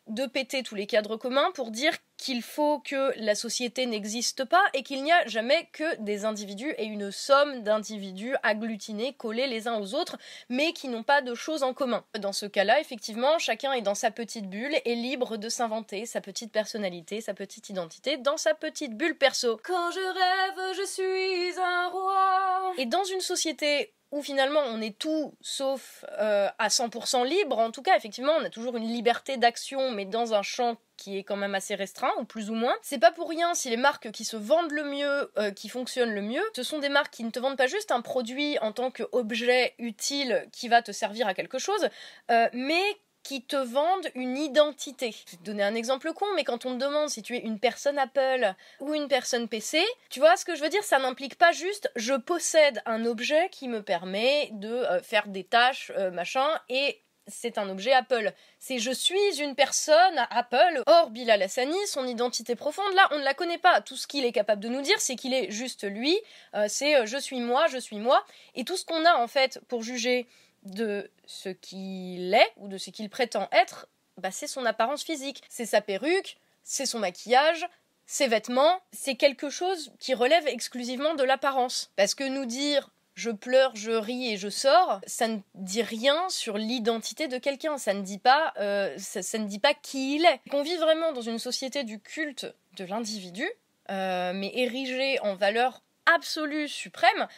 de 0.06 0.26
péter 0.26 0.62
tous 0.62 0.74
les 0.74 0.86
cadres 0.86 1.16
communs 1.16 1.50
pour 1.54 1.70
dire 1.70 1.92
qu'il 2.16 2.42
faut 2.42 2.80
que 2.80 3.12
la 3.16 3.34
société 3.34 3.86
n'existe 3.86 4.44
pas 4.44 4.62
et 4.74 4.82
qu'il 4.82 5.02
n'y 5.02 5.12
a 5.12 5.26
jamais 5.26 5.68
que 5.72 5.96
des 6.02 6.26
individus 6.26 6.74
et 6.76 6.84
une 6.84 7.10
somme 7.10 7.62
d'individus 7.62 8.34
agglutinés, 8.42 9.14
collés 9.14 9.46
les 9.46 9.68
uns 9.68 9.80
aux 9.80 9.94
autres, 9.94 10.18
mais 10.50 10.72
qui 10.72 10.88
n'ont 10.88 11.02
pas 11.02 11.22
de 11.22 11.34
choses 11.34 11.62
en 11.62 11.72
commun. 11.72 12.04
Dans 12.18 12.32
ce 12.32 12.44
cas-là, 12.44 12.78
effectivement, 12.80 13.38
chacun 13.38 13.72
est 13.72 13.80
dans 13.80 13.94
sa 13.94 14.10
petite 14.10 14.50
bulle 14.50 14.76
et 14.84 14.94
libre 14.94 15.38
de 15.38 15.48
s'inventer 15.48 16.04
sa 16.04 16.20
petite 16.20 16.52
personnalité, 16.52 17.22
sa 17.22 17.32
petite 17.32 17.70
identité 17.70 18.18
dans 18.18 18.36
sa 18.36 18.54
petite 18.54 18.96
bulle 18.96 19.16
perso. 19.16 19.58
Quand 19.64 19.90
je 19.90 20.00
rêve, 20.00 20.76
je 20.76 20.86
suis 20.86 21.58
un 21.58 21.88
roi. 21.88 22.72
Et 22.76 22.86
dans 22.86 23.04
une 23.04 23.20
société 23.20 23.94
où 24.12 24.22
finalement 24.22 24.60
on 24.66 24.80
est 24.80 24.98
tout 24.98 25.34
sauf 25.40 26.04
euh, 26.18 26.48
à 26.58 26.68
100% 26.68 27.26
libre. 27.26 27.58
En 27.58 27.70
tout 27.70 27.82
cas, 27.82 27.96
effectivement, 27.96 28.32
on 28.40 28.44
a 28.44 28.50
toujours 28.50 28.76
une 28.76 28.86
liberté 28.86 29.36
d'action, 29.36 29.90
mais 29.90 30.04
dans 30.04 30.34
un 30.34 30.42
champ 30.42 30.76
qui 30.96 31.16
est 31.16 31.24
quand 31.24 31.36
même 31.36 31.54
assez 31.54 31.74
restreint, 31.74 32.12
ou 32.18 32.24
plus 32.24 32.50
ou 32.50 32.54
moins. 32.54 32.74
C'est 32.82 32.98
pas 32.98 33.10
pour 33.10 33.28
rien 33.30 33.54
si 33.54 33.70
les 33.70 33.78
marques 33.78 34.10
qui 34.10 34.24
se 34.24 34.36
vendent 34.36 34.72
le 34.72 34.84
mieux, 34.84 35.32
euh, 35.38 35.50
qui 35.50 35.70
fonctionnent 35.70 36.12
le 36.12 36.20
mieux, 36.20 36.42
ce 36.54 36.62
sont 36.62 36.78
des 36.78 36.90
marques 36.90 37.12
qui 37.12 37.24
ne 37.24 37.30
te 37.30 37.38
vendent 37.38 37.56
pas 37.56 37.66
juste 37.66 37.90
un 37.90 38.02
produit 38.02 38.58
en 38.58 38.72
tant 38.72 38.90
qu'objet 38.90 39.74
utile 39.78 40.46
qui 40.52 40.68
va 40.68 40.82
te 40.82 40.92
servir 40.92 41.26
à 41.26 41.32
quelque 41.32 41.58
chose, 41.58 41.88
euh, 42.30 42.48
mais 42.52 42.82
qui 43.22 43.42
te 43.42 43.56
vendent 43.56 44.08
une 44.14 44.36
identité. 44.36 45.12
Je 45.12 45.32
vais 45.32 45.36
te 45.38 45.44
donner 45.44 45.62
un 45.62 45.74
exemple 45.74 46.12
con, 46.12 46.26
mais 46.34 46.44
quand 46.44 46.66
on 46.66 46.74
te 46.74 46.84
demande 46.84 47.08
si 47.08 47.22
tu 47.22 47.36
es 47.36 47.40
une 47.40 47.58
personne 47.58 47.98
Apple 47.98 48.54
ou 48.80 48.94
une 48.94 49.08
personne 49.08 49.48
PC, 49.48 49.84
tu 50.08 50.20
vois 50.20 50.36
ce 50.36 50.44
que 50.44 50.54
je 50.54 50.62
veux 50.62 50.68
dire? 50.68 50.82
Ça 50.84 50.98
n'implique 50.98 51.36
pas 51.36 51.52
juste 51.52 51.90
je 51.96 52.14
possède 52.14 52.82
un 52.86 53.04
objet 53.04 53.48
qui 53.50 53.68
me 53.68 53.82
permet 53.82 54.50
de 54.52 54.68
euh, 54.68 55.02
faire 55.02 55.28
des 55.28 55.44
tâches, 55.44 55.92
euh, 55.96 56.10
machin, 56.10 56.48
et 56.68 57.00
c'est 57.26 57.58
un 57.58 57.68
objet 57.68 57.92
Apple. 57.92 58.32
C'est 58.58 58.78
je 58.78 58.90
suis 58.90 59.40
une 59.40 59.54
personne 59.54 60.26
Apple. 60.30 60.82
Or, 60.86 61.10
Bilal 61.10 61.42
Hassani, 61.42 61.76
son 61.86 62.06
identité 62.06 62.56
profonde, 62.56 62.92
là, 62.94 63.06
on 63.12 63.18
ne 63.18 63.24
la 63.24 63.34
connaît 63.34 63.58
pas. 63.58 63.80
Tout 63.82 63.96
ce 63.96 64.06
qu'il 64.06 64.24
est 64.24 64.32
capable 64.32 64.62
de 64.62 64.68
nous 64.68 64.80
dire, 64.80 65.00
c'est 65.00 65.14
qu'il 65.14 65.32
est 65.32 65.50
juste 65.50 65.84
lui. 65.84 66.18
Euh, 66.54 66.66
c'est 66.68 67.06
je 67.06 67.18
suis 67.18 67.40
moi, 67.40 67.66
je 67.68 67.78
suis 67.78 67.98
moi. 67.98 68.24
Et 68.54 68.64
tout 68.64 68.76
ce 68.76 68.84
qu'on 68.84 69.04
a, 69.04 69.14
en 69.14 69.28
fait, 69.28 69.60
pour 69.68 69.82
juger 69.82 70.26
de 70.62 71.10
ce 71.26 71.48
qu'il 71.48 72.34
est 72.34 72.52
ou 72.56 72.68
de 72.68 72.78
ce 72.78 72.90
qu'il 72.90 73.08
prétend 73.08 73.48
être, 73.52 73.88
bah, 74.18 74.30
c'est 74.30 74.46
son 74.46 74.66
apparence 74.66 75.02
physique. 75.02 75.42
C'est 75.48 75.66
sa 75.66 75.80
perruque, 75.80 76.38
c'est 76.62 76.86
son 76.86 76.98
maquillage, 76.98 77.66
ses 78.06 78.26
vêtements, 78.26 78.80
c'est 78.92 79.14
quelque 79.14 79.50
chose 79.50 79.92
qui 79.98 80.14
relève 80.14 80.46
exclusivement 80.46 81.14
de 81.14 81.22
l'apparence. 81.22 81.90
Parce 81.96 82.14
que 82.14 82.24
nous 82.24 82.44
dire 82.44 82.90
je 83.14 83.30
pleure, 83.30 83.76
je 83.76 83.90
ris 83.90 84.32
et 84.32 84.36
je 84.36 84.48
sors, 84.48 85.00
ça 85.06 85.28
ne 85.28 85.38
dit 85.54 85.82
rien 85.82 86.28
sur 86.30 86.56
l'identité 86.56 87.28
de 87.28 87.38
quelqu'un. 87.38 87.76
Ça 87.76 87.92
ne 87.92 88.02
dit 88.02 88.18
pas, 88.18 88.54
euh, 88.58 88.96
ça, 88.96 89.38
ne 89.38 89.46
dit 89.46 89.58
pas 89.58 89.74
qui 89.74 90.16
il 90.16 90.24
est. 90.24 90.40
Qu'on 90.50 90.62
vit 90.62 90.76
vraiment 90.76 91.12
dans 91.12 91.20
une 91.20 91.38
société 91.38 91.84
du 91.84 92.00
culte 92.00 92.46
de 92.76 92.84
l'individu, 92.84 93.46
euh, 93.90 94.32
mais 94.34 94.50
érigé 94.54 95.20
en 95.20 95.34
valeur 95.34 95.82
absolue 96.06 96.66
suprême, 96.66 97.28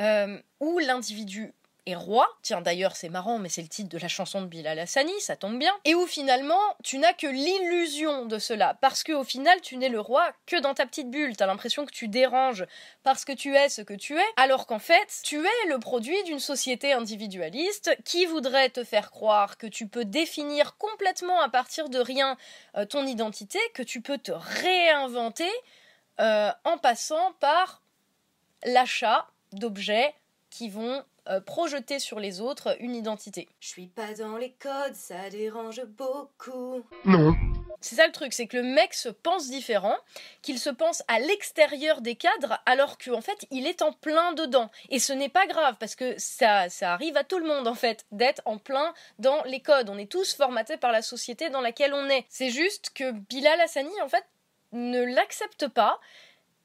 euh, 0.00 0.40
où 0.60 0.78
l'individu 0.78 1.52
et 1.86 1.94
roi. 1.94 2.28
Tiens, 2.42 2.60
d'ailleurs, 2.60 2.96
c'est 2.96 3.08
marrant, 3.08 3.38
mais 3.38 3.48
c'est 3.48 3.62
le 3.62 3.68
titre 3.68 3.88
de 3.88 3.98
la 3.98 4.08
chanson 4.08 4.42
de 4.42 4.46
Bilal 4.46 4.78
Hassani, 4.78 5.18
ça 5.20 5.36
tombe 5.36 5.58
bien. 5.58 5.72
Et 5.84 5.94
où 5.94 6.06
finalement, 6.06 6.60
tu 6.82 6.98
n'as 6.98 7.12
que 7.12 7.26
l'illusion 7.26 8.26
de 8.26 8.38
cela, 8.38 8.76
parce 8.80 9.02
que 9.04 9.12
au 9.12 9.24
final, 9.24 9.60
tu 9.60 9.76
n'es 9.76 9.88
le 9.88 10.00
roi 10.00 10.32
que 10.46 10.60
dans 10.60 10.74
ta 10.74 10.84
petite 10.84 11.10
bulle. 11.10 11.36
T'as 11.36 11.46
l'impression 11.46 11.86
que 11.86 11.92
tu 11.92 12.08
déranges 12.08 12.66
parce 13.04 13.24
que 13.24 13.32
tu 13.32 13.54
es 13.54 13.68
ce 13.68 13.82
que 13.82 13.94
tu 13.94 14.18
es, 14.18 14.24
alors 14.36 14.66
qu'en 14.66 14.78
fait, 14.78 15.20
tu 15.22 15.38
es 15.38 15.68
le 15.68 15.78
produit 15.78 16.22
d'une 16.24 16.40
société 16.40 16.92
individualiste 16.92 17.96
qui 18.04 18.26
voudrait 18.26 18.70
te 18.70 18.84
faire 18.84 19.10
croire 19.10 19.56
que 19.56 19.66
tu 19.66 19.86
peux 19.86 20.04
définir 20.04 20.76
complètement 20.76 21.40
à 21.40 21.48
partir 21.48 21.88
de 21.88 21.98
rien 21.98 22.36
euh, 22.76 22.84
ton 22.84 23.06
identité, 23.06 23.60
que 23.74 23.82
tu 23.82 24.00
peux 24.00 24.18
te 24.18 24.32
réinventer 24.32 25.50
euh, 26.20 26.50
en 26.64 26.78
passant 26.78 27.32
par 27.40 27.82
l'achat 28.64 29.28
d'objets 29.52 30.14
qui 30.50 30.68
vont 30.68 31.04
euh, 31.28 31.40
projeter 31.40 31.98
sur 31.98 32.20
les 32.20 32.40
autres 32.40 32.76
une 32.80 32.94
identité. 32.94 33.48
Je 33.60 33.68
suis 33.68 33.86
pas 33.88 34.14
dans 34.14 34.36
les 34.36 34.52
codes, 34.52 34.94
ça 34.94 35.28
dérange 35.30 35.82
beaucoup. 35.84 36.82
Non. 37.04 37.34
C'est 37.80 37.96
ça 37.96 38.06
le 38.06 38.12
truc, 38.12 38.32
c'est 38.32 38.46
que 38.46 38.56
le 38.56 38.62
mec 38.62 38.94
se 38.94 39.08
pense 39.08 39.48
différent, 39.48 39.96
qu'il 40.42 40.58
se 40.58 40.70
pense 40.70 41.02
à 41.08 41.20
l'extérieur 41.20 42.00
des 42.00 42.14
cadres, 42.14 42.60
alors 42.66 42.96
qu'en 42.98 43.20
fait 43.20 43.46
il 43.50 43.66
est 43.66 43.82
en 43.82 43.92
plein 43.92 44.32
dedans. 44.32 44.70
Et 44.88 44.98
ce 44.98 45.12
n'est 45.12 45.28
pas 45.28 45.46
grave, 45.46 45.76
parce 45.78 45.94
que 45.94 46.14
ça, 46.18 46.68
ça 46.68 46.92
arrive 46.92 47.16
à 47.16 47.24
tout 47.24 47.38
le 47.38 47.46
monde 47.46 47.68
en 47.68 47.74
fait, 47.74 48.06
d'être 48.12 48.42
en 48.44 48.58
plein 48.58 48.94
dans 49.18 49.42
les 49.44 49.60
codes. 49.60 49.90
On 49.90 49.98
est 49.98 50.10
tous 50.10 50.34
formatés 50.34 50.76
par 50.76 50.92
la 50.92 51.02
société 51.02 51.50
dans 51.50 51.60
laquelle 51.60 51.94
on 51.94 52.08
est. 52.08 52.24
C'est 52.28 52.50
juste 52.50 52.90
que 52.94 53.12
Bilal 53.12 53.60
Hassani 53.60 54.00
en 54.02 54.08
fait 54.08 54.24
ne 54.72 55.02
l'accepte 55.02 55.68
pas 55.68 56.00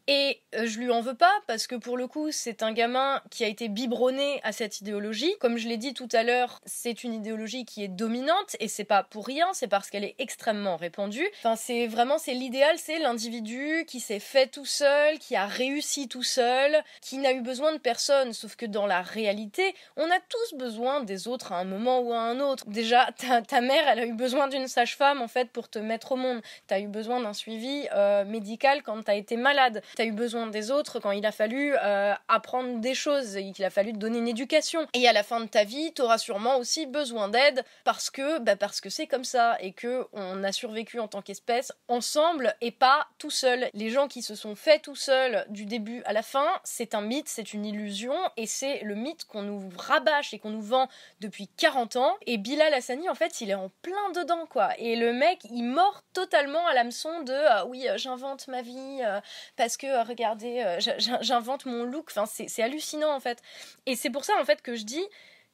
et 0.07 0.41
euh, 0.55 0.65
je 0.65 0.79
lui 0.79 0.91
en 0.91 1.01
veux 1.01 1.15
pas 1.15 1.33
parce 1.47 1.67
que 1.67 1.75
pour 1.75 1.97
le 1.97 2.07
coup, 2.07 2.31
c'est 2.31 2.63
un 2.63 2.71
gamin 2.71 3.21
qui 3.29 3.43
a 3.43 3.47
été 3.47 3.69
biberonné 3.69 4.41
à 4.43 4.51
cette 4.51 4.81
idéologie. 4.81 5.33
Comme 5.39 5.57
je 5.57 5.67
l'ai 5.67 5.77
dit 5.77 5.93
tout 5.93 6.09
à 6.13 6.23
l'heure, 6.23 6.59
c'est 6.65 7.03
une 7.03 7.13
idéologie 7.13 7.65
qui 7.65 7.83
est 7.83 7.87
dominante 7.87 8.55
et 8.59 8.67
c'est 8.67 8.83
pas 8.83 9.03
pour 9.03 9.25
rien, 9.25 9.47
c'est 9.53 9.67
parce 9.67 9.89
qu'elle 9.89 10.03
est 10.03 10.15
extrêmement 10.19 10.77
répandue. 10.77 11.27
Enfin, 11.39 11.55
c'est 11.55 11.87
vraiment 11.87 12.17
c'est 12.17 12.33
l'idéal, 12.33 12.77
c'est 12.77 12.99
l'individu 12.99 13.85
qui 13.87 13.99
s'est 13.99 14.19
fait 14.19 14.47
tout 14.47 14.65
seul, 14.65 15.19
qui 15.19 15.35
a 15.35 15.45
réussi 15.45 16.07
tout 16.07 16.23
seul, 16.23 16.83
qui 17.01 17.17
n'a 17.17 17.31
eu 17.33 17.41
besoin 17.41 17.73
de 17.73 17.77
personne. 17.77 18.33
Sauf 18.33 18.55
que 18.55 18.65
dans 18.65 18.87
la 18.87 19.01
réalité, 19.01 19.75
on 19.97 20.09
a 20.09 20.19
tous 20.19 20.57
besoin 20.57 21.01
des 21.01 21.27
autres 21.27 21.51
à 21.51 21.57
un 21.57 21.65
moment 21.65 21.99
ou 21.99 22.13
à 22.13 22.19
un 22.19 22.39
autre. 22.39 22.65
Déjà, 22.67 23.09
ta, 23.47 23.61
mère, 23.61 23.87
elle 23.87 23.99
a 23.99 24.05
eu 24.05 24.13
besoin 24.13 24.47
d'une 24.47 24.67
sage-femme 24.67 25.21
en 25.21 25.27
fait 25.27 25.49
pour 25.51 25.69
te 25.69 25.79
mettre 25.79 26.13
au 26.13 26.15
monde. 26.15 26.41
T'as 26.67 26.79
eu 26.79 26.87
besoin 26.87 27.21
d'un 27.21 27.33
suivi 27.33 27.87
euh, 27.93 28.25
médical 28.25 28.81
quand 28.83 29.03
t'as 29.03 29.15
été 29.15 29.37
malade 29.37 29.81
tu 29.95 30.01
as 30.01 30.05
eu 30.05 30.11
besoin 30.11 30.47
des 30.47 30.71
autres 30.71 30.99
quand 30.99 31.11
il 31.11 31.25
a 31.25 31.31
fallu 31.31 31.75
euh, 31.75 32.13
apprendre 32.27 32.79
des 32.79 32.93
choses 32.93 33.37
qu'il 33.53 33.65
a 33.65 33.69
fallu 33.69 33.93
te 33.93 33.97
donner 33.97 34.19
une 34.19 34.27
éducation. 34.27 34.87
Et 34.93 35.07
à 35.07 35.13
la 35.13 35.23
fin 35.23 35.39
de 35.39 35.47
ta 35.47 35.63
vie, 35.63 35.93
tu 35.93 36.01
auras 36.01 36.17
sûrement 36.17 36.57
aussi 36.57 36.85
besoin 36.85 37.29
d'aide 37.29 37.63
parce 37.83 38.09
que 38.09 38.39
bah 38.39 38.55
c'est 38.89 39.07
comme 39.07 39.23
ça 39.23 39.57
et 39.59 39.73
que 39.73 40.05
on 40.13 40.43
a 40.43 40.51
survécu 40.51 40.99
en 40.99 41.07
tant 41.07 41.21
qu'espèce 41.21 41.71
ensemble 41.87 42.55
et 42.61 42.71
pas 42.71 43.07
tout 43.17 43.29
seul. 43.29 43.69
Les 43.73 43.89
gens 43.89 44.07
qui 44.07 44.21
se 44.21 44.35
sont 44.35 44.55
faits 44.55 44.83
tout 44.83 44.95
seuls 44.95 45.45
du 45.49 45.65
début 45.65 46.01
à 46.05 46.13
la 46.13 46.23
fin, 46.23 46.47
c'est 46.63 46.95
un 46.95 47.01
mythe, 47.01 47.29
c'est 47.29 47.53
une 47.53 47.65
illusion 47.65 48.15
et 48.37 48.45
c'est 48.45 48.81
le 48.83 48.95
mythe 48.95 49.25
qu'on 49.25 49.43
nous 49.43 49.69
rabâche 49.77 50.33
et 50.33 50.39
qu'on 50.39 50.49
nous 50.49 50.61
vend 50.61 50.87
depuis 51.19 51.47
40 51.57 51.95
ans 51.95 52.17
et 52.25 52.37
Bilal 52.37 52.73
Hassani 52.73 53.09
en 53.09 53.15
fait, 53.15 53.41
il 53.41 53.49
est 53.49 53.55
en 53.55 53.69
plein 53.81 54.11
dedans 54.13 54.45
quoi. 54.49 54.69
Et 54.77 54.95
le 54.95 55.13
mec, 55.13 55.39
il 55.49 55.63
mord 55.63 56.01
totalement 56.13 56.65
à 56.67 56.73
l'hameçon 56.73 57.21
de 57.21 57.33
ah 57.33 57.65
oui, 57.65 57.87
j'invente 57.95 58.47
ma 58.47 58.61
vie 58.61 58.99
euh, 59.03 59.19
parce 59.55 59.77
que 59.77 59.80
euh, 59.83 60.03
regardez, 60.03 60.63
euh, 60.65 60.79
j'invente 61.21 61.65
mon 61.65 61.83
look. 61.83 62.11
Enfin, 62.15 62.25
c'est 62.25 62.61
hallucinant 62.61 63.13
en 63.13 63.19
fait. 63.19 63.41
Et 63.85 63.95
c'est 63.95 64.09
pour 64.09 64.25
ça 64.25 64.33
en 64.39 64.45
fait 64.45 64.61
que 64.61 64.75
je 64.75 64.83
dis 64.83 65.03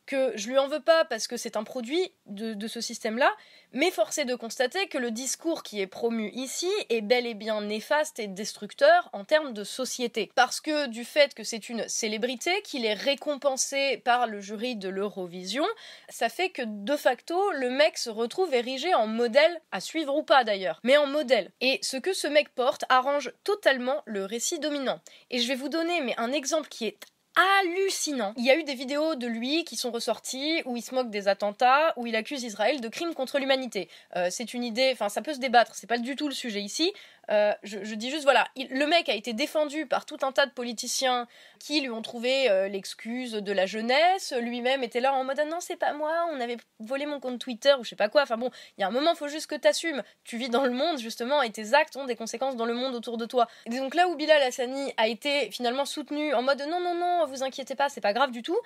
que 0.07 0.31
je 0.35 0.47
lui 0.47 0.57
en 0.57 0.67
veux 0.67 0.79
pas 0.79 1.05
parce 1.05 1.27
que 1.27 1.37
c'est 1.37 1.55
un 1.57 1.63
produit 1.63 2.11
de, 2.25 2.67
ce 2.67 2.81
système-là, 2.81 3.31
mais 3.73 3.91
force 3.91 4.17
est 4.17 4.25
de 4.25 4.33
constater 4.33 4.87
que 4.87 4.97
le 4.97 5.11
discours 5.11 5.61
qui 5.61 5.79
est 5.79 5.87
promu 5.87 6.31
ici 6.33 6.71
est 6.89 7.01
bel 7.01 7.27
et 7.27 7.35
bien 7.35 7.61
néfaste 7.61 8.17
et 8.17 8.27
destructeur 8.27 9.09
en 9.13 9.23
termes 9.23 9.53
de 9.53 9.63
société. 9.63 10.31
Parce 10.33 10.59
que 10.59 10.87
du 10.87 11.03
fait 11.03 11.35
que 11.35 11.43
c'est 11.43 11.69
une 11.69 11.87
célébrité, 11.87 12.61
qu'il 12.63 12.85
est 12.85 12.93
récompensé 12.93 13.97
par 13.97 14.25
le 14.25 14.41
jury 14.41 14.75
de 14.75 14.89
l'Eurovision, 14.89 15.65
ça 16.09 16.29
fait 16.29 16.49
que 16.49 16.63
de 16.65 16.95
facto, 16.95 17.51
le 17.51 17.69
mec 17.69 17.97
se 17.97 18.09
retrouve 18.09 18.53
érigé 18.53 18.93
en 18.95 19.05
modèle, 19.05 19.61
à 19.71 19.81
suivre 19.81 20.15
ou 20.15 20.23
pas 20.23 20.43
d'ailleurs, 20.43 20.79
mais 20.83 20.97
en 20.97 21.05
modèle. 21.05 21.51
Et 21.61 21.79
ce 21.83 21.97
que 21.97 22.13
ce 22.13 22.27
mec 22.27 22.49
porte 22.55 22.85
arrange 22.89 23.31
totalement 23.43 24.01
le 24.05 24.25
récit 24.25 24.59
dominant. 24.59 25.01
Et 25.29 25.39
je 25.39 25.47
vais 25.47 25.55
vous 25.55 25.69
donner 25.69 26.01
mais 26.01 26.15
un 26.17 26.31
exemple 26.31 26.69
qui 26.69 26.85
est 26.85 26.97
hallucinant. 27.37 28.33
Il 28.37 28.45
y 28.45 28.49
a 28.49 28.57
eu 28.57 28.63
des 28.63 28.73
vidéos 28.73 29.15
de 29.15 29.27
lui 29.27 29.63
qui 29.63 29.75
sont 29.75 29.91
ressorties 29.91 30.61
où 30.65 30.75
il 30.75 30.81
se 30.81 30.93
moque 30.93 31.09
des 31.09 31.27
attentats, 31.27 31.93
où 31.95 32.07
il 32.07 32.15
accuse 32.15 32.43
Israël 32.43 32.81
de 32.81 32.87
crimes 32.87 33.13
contre 33.13 33.37
l'humanité. 33.39 33.89
Euh, 34.15 34.29
c'est 34.31 34.53
une 34.53 34.63
idée, 34.63 34.89
enfin 34.93 35.09
ça 35.09 35.21
peut 35.21 35.33
se 35.33 35.39
débattre, 35.39 35.75
c'est 35.75 35.87
pas 35.87 35.99
du 35.99 36.15
tout 36.15 36.27
le 36.27 36.33
sujet 36.33 36.61
ici. 36.61 36.93
Euh, 37.29 37.53
je, 37.63 37.93
dis 37.95 38.09
juste, 38.09 38.23
voilà, 38.23 38.47
le 38.55 38.85
mec 38.85 39.09
a 39.09 39.13
été 39.13 39.33
défendu 39.33 39.85
par 39.85 40.05
tout 40.05 40.17
un 40.21 40.31
tas 40.31 40.45
de 40.45 40.51
politiciens 40.51 41.27
qui 41.59 41.81
lui 41.81 41.89
ont 41.89 42.01
trouvé 42.01 42.49
euh, 42.49 42.67
l'excuse 42.67 43.33
de 43.33 43.51
la 43.51 43.65
jeunesse. 43.65 44.33
Lui-même 44.39 44.83
était 44.83 44.99
là 44.99 45.13
en 45.13 45.23
mode, 45.23 45.39
ah 45.39 45.45
non, 45.45 45.59
c'est 45.59 45.75
pas 45.75 45.93
moi, 45.93 46.13
on 46.31 46.39
avait 46.39 46.57
volé 46.79 47.05
mon 47.05 47.19
compte 47.19 47.39
Twitter 47.39 47.73
ou 47.79 47.83
je 47.83 47.89
sais 47.89 47.95
pas 47.95 48.09
quoi. 48.09 48.21
Enfin 48.21 48.37
bon, 48.37 48.49
il 48.77 48.81
y 48.81 48.83
a 48.83 48.87
un 48.87 48.91
moment, 48.91 49.13
faut 49.15 49.27
juste 49.27 49.47
que 49.47 49.55
t'assumes. 49.55 50.03
Tu 50.23 50.37
vis 50.37 50.49
dans 50.49 50.63
le 50.63 50.71
monde, 50.71 50.99
justement, 50.99 51.41
et 51.41 51.51
tes 51.51 51.73
actes 51.73 51.97
ont 51.97 52.05
des 52.05 52.15
conséquences 52.15 52.55
dans 52.55 52.65
le 52.65 52.73
monde 52.73 52.95
autour 52.95 53.17
de 53.17 53.25
toi. 53.25 53.47
Et 53.65 53.77
donc 53.77 53.95
là 53.95 54.07
où 54.07 54.15
Bilal 54.15 54.41
Hassani 54.41 54.93
a 54.97 55.07
été 55.07 55.51
finalement 55.51 55.85
soutenu 55.85 56.33
en 56.33 56.41
mode, 56.41 56.61
non, 56.69 56.79
non, 56.79 56.95
non, 56.95 57.25
vous 57.25 57.43
inquiétez 57.43 57.75
pas, 57.75 57.89
c'est 57.89 58.01
pas 58.01 58.13
grave 58.13 58.31
du 58.31 58.41
tout 58.41 58.59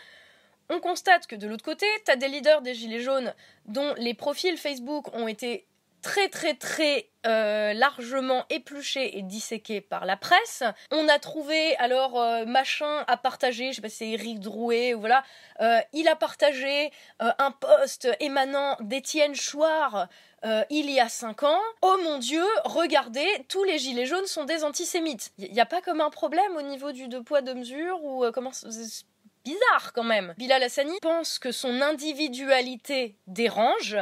on 0.71 0.79
constate 0.79 1.27
que 1.27 1.35
de 1.35 1.47
l'autre 1.47 1.65
côté, 1.65 1.85
t'as 2.05 2.15
des 2.15 2.29
leaders 2.29 2.61
des 2.61 2.73
Gilets 2.73 3.01
jaunes 3.01 3.33
dont 3.65 3.93
les 3.97 4.13
profils 4.13 4.57
Facebook 4.57 5.13
ont 5.13 5.27
été 5.27 5.65
très 6.01 6.29
très 6.29 6.55
très 6.55 7.09
euh, 7.25 7.73
largement 7.73 8.45
épluché 8.49 9.17
et 9.17 9.21
disséqué 9.21 9.79
par 9.79 10.05
la 10.05 10.17
presse. 10.17 10.63
On 10.91 11.07
a 11.07 11.19
trouvé 11.19 11.75
alors 11.77 12.19
euh, 12.19 12.45
machin 12.45 13.03
à 13.07 13.17
partager, 13.17 13.71
je 13.71 13.75
sais 13.75 13.81
pas 13.81 13.89
si 13.89 13.97
c'est 13.97 14.09
Eric 14.09 14.39
Drouet 14.39 14.93
ou 14.93 14.99
voilà, 14.99 15.23
euh, 15.61 15.79
il 15.93 16.07
a 16.07 16.15
partagé 16.15 16.91
un 17.19 17.51
post 17.51 18.07
émanant 18.19 18.75
d'Étienne 18.79 19.35
Chouard 19.35 20.07
il 20.71 20.89
y 20.89 20.99
a 20.99 21.07
5 21.07 21.43
ans. 21.43 21.61
Oh 21.83 21.97
mon 22.03 22.17
dieu, 22.17 22.43
regardez, 22.65 23.27
tous 23.47 23.63
les 23.63 23.77
gilets 23.77 24.07
jaunes 24.07 24.25
sont 24.25 24.43
des 24.43 24.63
antisémites. 24.63 25.31
Il 25.37 25.51
n'y 25.51 25.59
a 25.59 25.67
pas 25.67 25.81
comme 25.81 26.01
un 26.01 26.09
problème 26.09 26.55
au 26.57 26.63
niveau 26.63 26.91
du 26.91 27.07
deux 27.07 27.21
poids 27.21 27.41
deux 27.41 27.53
mesures 27.53 28.03
ou 28.03 28.25
comment 28.33 28.51
bizarre 29.43 29.93
quand 29.93 30.03
même. 30.03 30.33
Bilal 30.37 30.63
Hassani 30.63 30.97
pense 31.01 31.39
que 31.39 31.51
son 31.51 31.81
individualité 31.81 33.17
dérange 33.27 33.97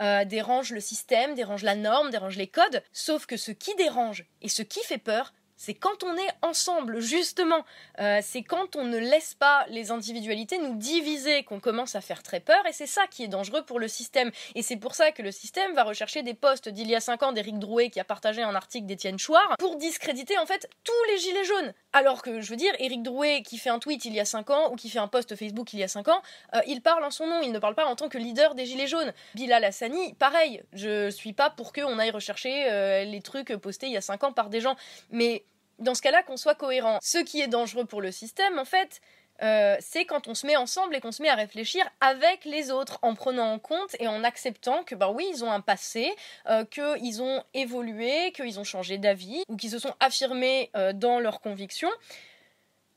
euh, 0.00 0.24
dérange 0.24 0.70
le 0.70 0.80
système, 0.80 1.34
dérange 1.34 1.62
la 1.62 1.74
norme, 1.74 2.10
dérange 2.10 2.36
les 2.36 2.46
codes. 2.46 2.82
Sauf 2.92 3.26
que 3.26 3.36
ce 3.36 3.50
qui 3.52 3.74
dérange 3.76 4.24
et 4.42 4.48
ce 4.48 4.62
qui 4.62 4.80
fait 4.80 4.98
peur, 4.98 5.32
C'est 5.58 5.74
quand 5.74 6.04
on 6.04 6.16
est 6.16 6.30
ensemble, 6.42 7.00
justement. 7.00 7.64
Euh, 7.98 8.20
c'est 8.22 8.42
quand 8.42 8.76
on 8.76 8.84
ne 8.84 8.96
laisse 8.96 9.34
pas 9.34 9.66
les 9.68 9.90
individualités 9.90 10.58
nous 10.58 10.76
diviser 10.76 11.42
qu'on 11.42 11.58
commence 11.58 11.96
à 11.96 12.00
faire 12.00 12.22
très 12.22 12.38
peur. 12.38 12.64
Et 12.66 12.72
c'est 12.72 12.86
ça 12.86 13.06
qui 13.08 13.24
est 13.24 13.28
dangereux 13.28 13.64
pour 13.64 13.80
le 13.80 13.88
système. 13.88 14.30
Et 14.54 14.62
c'est 14.62 14.76
pour 14.76 14.94
ça 14.94 15.10
que 15.10 15.20
le 15.20 15.32
système 15.32 15.74
va 15.74 15.82
rechercher 15.82 16.22
des 16.22 16.34
posts 16.34 16.68
d'il 16.68 16.88
y 16.88 16.94
a 16.94 17.00
5 17.00 17.22
ans 17.24 17.32
d'Éric 17.32 17.58
Drouet 17.58 17.90
qui 17.90 17.98
a 17.98 18.04
partagé 18.04 18.40
un 18.40 18.54
article 18.54 18.86
d'Étienne 18.86 19.18
Chouard 19.18 19.56
pour 19.58 19.76
discréditer 19.76 20.38
en 20.38 20.46
fait 20.46 20.70
tous 20.84 21.04
les 21.10 21.18
gilets 21.18 21.44
jaunes. 21.44 21.74
Alors 21.92 22.22
que, 22.22 22.40
je 22.40 22.50
veux 22.50 22.56
dire, 22.56 22.72
Éric 22.78 23.02
Drouet 23.02 23.42
qui 23.42 23.58
fait 23.58 23.70
un 23.70 23.80
tweet 23.80 24.04
il 24.04 24.14
y 24.14 24.20
a 24.20 24.24
5 24.24 24.50
ans 24.50 24.72
ou 24.72 24.76
qui 24.76 24.88
fait 24.88 25.00
un 25.00 25.08
post 25.08 25.34
Facebook 25.34 25.72
il 25.72 25.80
y 25.80 25.82
a 25.82 25.88
5 25.88 26.06
ans, 26.06 26.22
euh, 26.54 26.60
il 26.68 26.82
parle 26.82 27.02
en 27.02 27.10
son 27.10 27.26
nom, 27.26 27.40
il 27.42 27.50
ne 27.50 27.58
parle 27.58 27.74
pas 27.74 27.86
en 27.86 27.96
tant 27.96 28.08
que 28.08 28.18
leader 28.18 28.54
des 28.54 28.64
gilets 28.64 28.86
jaunes. 28.86 29.12
Bilal 29.34 29.64
Hassani, 29.64 30.14
pareil, 30.14 30.62
je 30.72 31.10
suis 31.10 31.32
pas 31.32 31.50
pour 31.50 31.72
qu'on 31.72 31.98
aille 31.98 32.12
rechercher 32.12 32.70
euh, 32.70 33.04
les 33.04 33.20
trucs 33.20 33.54
postés 33.56 33.86
il 33.86 33.92
y 33.92 33.96
a 33.96 34.02
5 34.02 34.22
ans 34.22 34.32
par 34.32 34.50
des 34.50 34.60
gens. 34.60 34.76
Mais 35.10 35.44
dans 35.78 35.94
ce 35.94 36.02
cas-là, 36.02 36.22
qu'on 36.22 36.36
soit 36.36 36.54
cohérent. 36.54 36.98
Ce 37.02 37.18
qui 37.18 37.40
est 37.40 37.48
dangereux 37.48 37.84
pour 37.84 38.00
le 38.00 38.12
système, 38.12 38.58
en 38.58 38.64
fait, 38.64 39.00
euh, 39.42 39.76
c'est 39.80 40.04
quand 40.04 40.26
on 40.26 40.34
se 40.34 40.46
met 40.46 40.56
ensemble 40.56 40.96
et 40.96 41.00
qu'on 41.00 41.12
se 41.12 41.22
met 41.22 41.28
à 41.28 41.34
réfléchir 41.34 41.88
avec 42.00 42.44
les 42.44 42.70
autres, 42.70 42.98
en 43.02 43.14
prenant 43.14 43.52
en 43.52 43.58
compte 43.58 43.94
et 44.00 44.08
en 44.08 44.24
acceptant 44.24 44.82
que, 44.82 44.94
bah 44.94 45.10
oui, 45.10 45.26
ils 45.32 45.44
ont 45.44 45.52
un 45.52 45.60
passé, 45.60 46.12
euh, 46.48 46.64
qu'ils 46.64 47.22
ont 47.22 47.42
évolué, 47.54 48.32
qu'ils 48.32 48.58
ont 48.58 48.64
changé 48.64 48.98
d'avis, 48.98 49.42
ou 49.48 49.56
qu'ils 49.56 49.70
se 49.70 49.78
sont 49.78 49.94
affirmés 50.00 50.70
euh, 50.76 50.92
dans 50.92 51.20
leurs 51.20 51.40
convictions. 51.40 51.90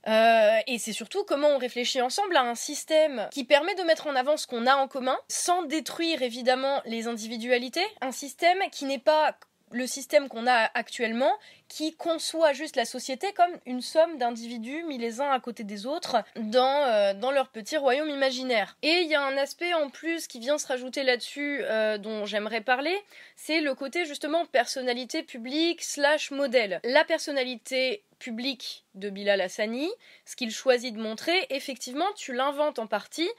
et 0.07 0.77
c'est 0.79 0.93
surtout 0.93 1.23
comment 1.25 1.50
on 1.50 1.59
réfléchit 1.59 2.01
ensemble 2.01 2.35
à 2.35 2.41
un 2.41 2.55
système 2.55 3.27
qui 3.31 3.43
permet 3.43 3.75
de 3.75 3.83
mettre 3.83 4.07
en 4.07 4.15
avant 4.15 4.35
ce 4.35 4.47
qu'on 4.47 4.65
a 4.65 4.75
en 4.75 4.88
commun, 4.88 5.17
sans 5.27 5.61
détruire 5.63 6.23
évidemment 6.23 6.81
les 6.85 7.07
individualités. 7.07 7.85
Un 8.01 8.11
système 8.11 8.57
qui 8.71 8.85
n'est 8.85 8.97
pas 8.97 9.38
le 9.71 9.87
système 9.87 10.27
qu'on 10.29 10.47
a 10.47 10.69
actuellement 10.73 11.31
qui 11.67 11.93
conçoit 11.95 12.53
juste 12.53 12.75
la 12.75 12.85
société 12.85 13.31
comme 13.33 13.51
une 13.65 13.81
somme 13.81 14.17
d'individus 14.17 14.83
mis 14.83 14.97
les 14.97 15.21
uns 15.21 15.31
à 15.31 15.39
côté 15.39 15.63
des 15.63 15.85
autres 15.85 16.17
dans, 16.35 16.83
euh, 16.83 17.13
dans 17.13 17.31
leur 17.31 17.47
petit 17.49 17.77
royaume 17.77 18.09
imaginaire. 18.09 18.77
Et 18.81 19.01
il 19.01 19.07
y 19.07 19.15
a 19.15 19.23
un 19.23 19.37
aspect 19.37 19.73
en 19.73 19.89
plus 19.89 20.27
qui 20.27 20.39
vient 20.39 20.57
se 20.57 20.67
rajouter 20.67 21.03
là-dessus 21.03 21.61
euh, 21.63 21.97
dont 21.97 22.25
j'aimerais 22.25 22.61
parler, 22.61 22.95
c'est 23.35 23.61
le 23.61 23.73
côté 23.73 24.05
justement 24.05 24.45
personnalité 24.45 25.23
publique 25.23 25.81
slash 25.81 26.31
modèle. 26.31 26.81
La 26.83 27.05
personnalité 27.05 28.03
publique 28.19 28.83
de 28.93 29.09
Bilal 29.09 29.41
Hassani, 29.41 29.89
ce 30.25 30.35
qu'il 30.35 30.51
choisit 30.51 30.95
de 30.95 31.01
montrer, 31.01 31.47
effectivement, 31.49 32.05
tu 32.15 32.33
l'inventes 32.33 32.79
en 32.79 32.85
partie, 32.85 33.29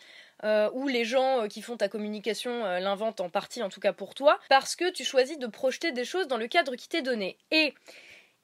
euh, 0.44 0.70
ou 0.72 0.88
les 0.88 1.04
gens 1.04 1.42
euh, 1.42 1.49
qui 1.49 1.62
font 1.62 1.76
ta 1.76 1.88
communication 1.88 2.64
euh, 2.64 2.80
l'inventent 2.80 3.20
en 3.20 3.28
partie, 3.28 3.62
en 3.62 3.68
tout 3.68 3.80
cas 3.80 3.92
pour 3.92 4.14
toi, 4.14 4.38
parce 4.49 4.75
que 4.75 4.90
tu 4.90 5.04
choisis 5.04 5.38
de 5.38 5.46
projeter 5.46 5.92
des 5.92 6.04
choses 6.04 6.26
dans 6.26 6.37
le 6.37 6.49
cadre 6.49 6.75
qui 6.75 6.88
t'est 6.88 7.02
donné. 7.02 7.37
Et 7.50 7.75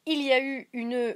il 0.09 0.23
y 0.23 0.33
a 0.33 0.41
eu 0.41 0.69
une 0.73 1.15